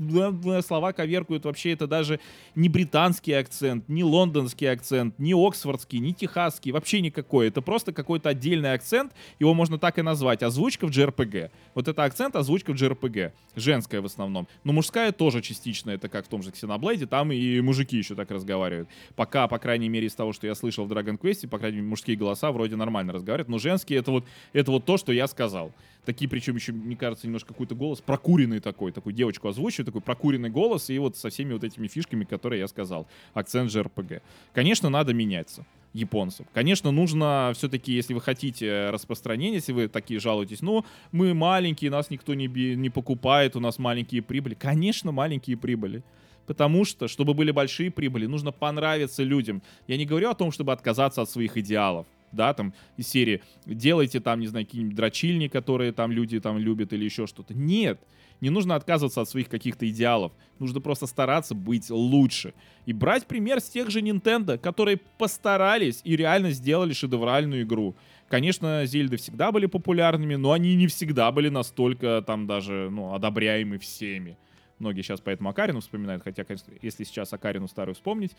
[0.66, 1.46] слова коверкуют.
[1.46, 2.20] Вообще это даже
[2.56, 7.50] не британский акцент, не лондонский акцент, не оксфордский, не техасский, вообще никакой.
[7.50, 10.42] Это просто какой-то отдельный акцент, его можно так и назвать.
[10.42, 11.52] Озвучка в JRPG.
[11.76, 13.32] Вот это акцент, озвучка в JRPG.
[13.56, 14.48] Женская в основном.
[14.64, 18.32] Но мужская тоже частично, это как в том же Xenoblade, там и мужики еще так
[18.32, 18.90] разговаривают.
[19.16, 21.90] Пока, по крайней мере, из того, что я слышал в Dragon Quest, по крайней мере,
[21.90, 25.28] мужские голоса голоса вроде нормально разговаривают, но женские это вот, это вот то, что я
[25.28, 25.72] сказал.
[26.06, 30.50] Такие, причем еще, мне кажется, немножко какой-то голос прокуренный такой, такую девочку озвучиваю, такой прокуренный
[30.50, 33.08] голос, и вот со всеми вот этими фишками, которые я сказал.
[33.34, 34.22] Акцент же РПГ.
[34.54, 36.46] Конечно, надо меняться японцев.
[36.54, 42.10] Конечно, нужно все-таки, если вы хотите распространения, если вы такие жалуетесь, ну, мы маленькие, нас
[42.10, 44.54] никто не, би, не покупает, у нас маленькие прибыли.
[44.54, 46.04] Конечно, маленькие прибыли.
[46.46, 49.62] Потому что, чтобы были большие прибыли, нужно понравиться людям.
[49.88, 54.20] Я не говорю о том, чтобы отказаться от своих идеалов да, там, из серии делайте
[54.20, 57.54] там, не знаю, какие-нибудь дрочильни, которые там люди там любят или еще что-то.
[57.54, 58.00] Нет,
[58.42, 60.32] не нужно отказываться от своих каких-то идеалов.
[60.60, 62.54] Нужно просто стараться быть лучше.
[62.86, 67.96] И брать пример с тех же Nintendo, которые постарались и реально сделали шедевральную игру.
[68.28, 73.78] Конечно, Зельды всегда были популярными, но они не всегда были настолько там даже, ну, одобряемы
[73.80, 74.38] всеми.
[74.78, 78.32] Многие сейчас поэтому Акарину вспоминают, хотя, конечно, если сейчас Акарину старую вспомнить,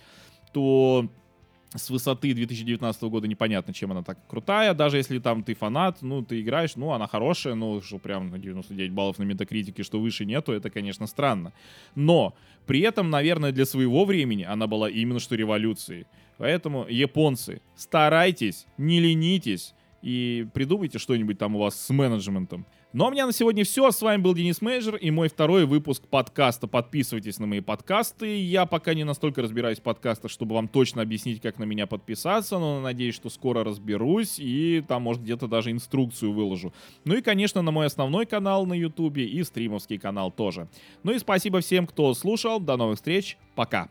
[0.52, 1.10] то
[1.74, 4.74] с высоты 2019 года непонятно, чем она так крутая.
[4.74, 8.38] Даже если там ты фанат, ну, ты играешь, ну, она хорошая, ну, что прям на
[8.38, 11.52] 99 баллов на метакритике, что выше нету, это, конечно, странно.
[11.94, 12.34] Но
[12.66, 16.06] при этом, наверное, для своего времени она была именно что революцией.
[16.38, 22.66] Поэтому, японцы, старайтесь, не ленитесь и придумайте что-нибудь там у вас с менеджментом.
[22.92, 23.92] Ну а у меня на сегодня все.
[23.92, 26.66] С вами был Денис Мейджер и мой второй выпуск подкаста.
[26.66, 28.40] Подписывайтесь на мои подкасты.
[28.40, 32.58] Я пока не настолько разбираюсь в подкастах, чтобы вам точно объяснить, как на меня подписаться,
[32.58, 36.72] но надеюсь, что скоро разберусь и там, может, где-то даже инструкцию выложу.
[37.04, 40.66] Ну и, конечно, на мой основной канал на ютубе и стримовский канал тоже.
[41.04, 42.58] Ну и спасибо всем, кто слушал.
[42.58, 43.38] До новых встреч.
[43.54, 43.88] Пока.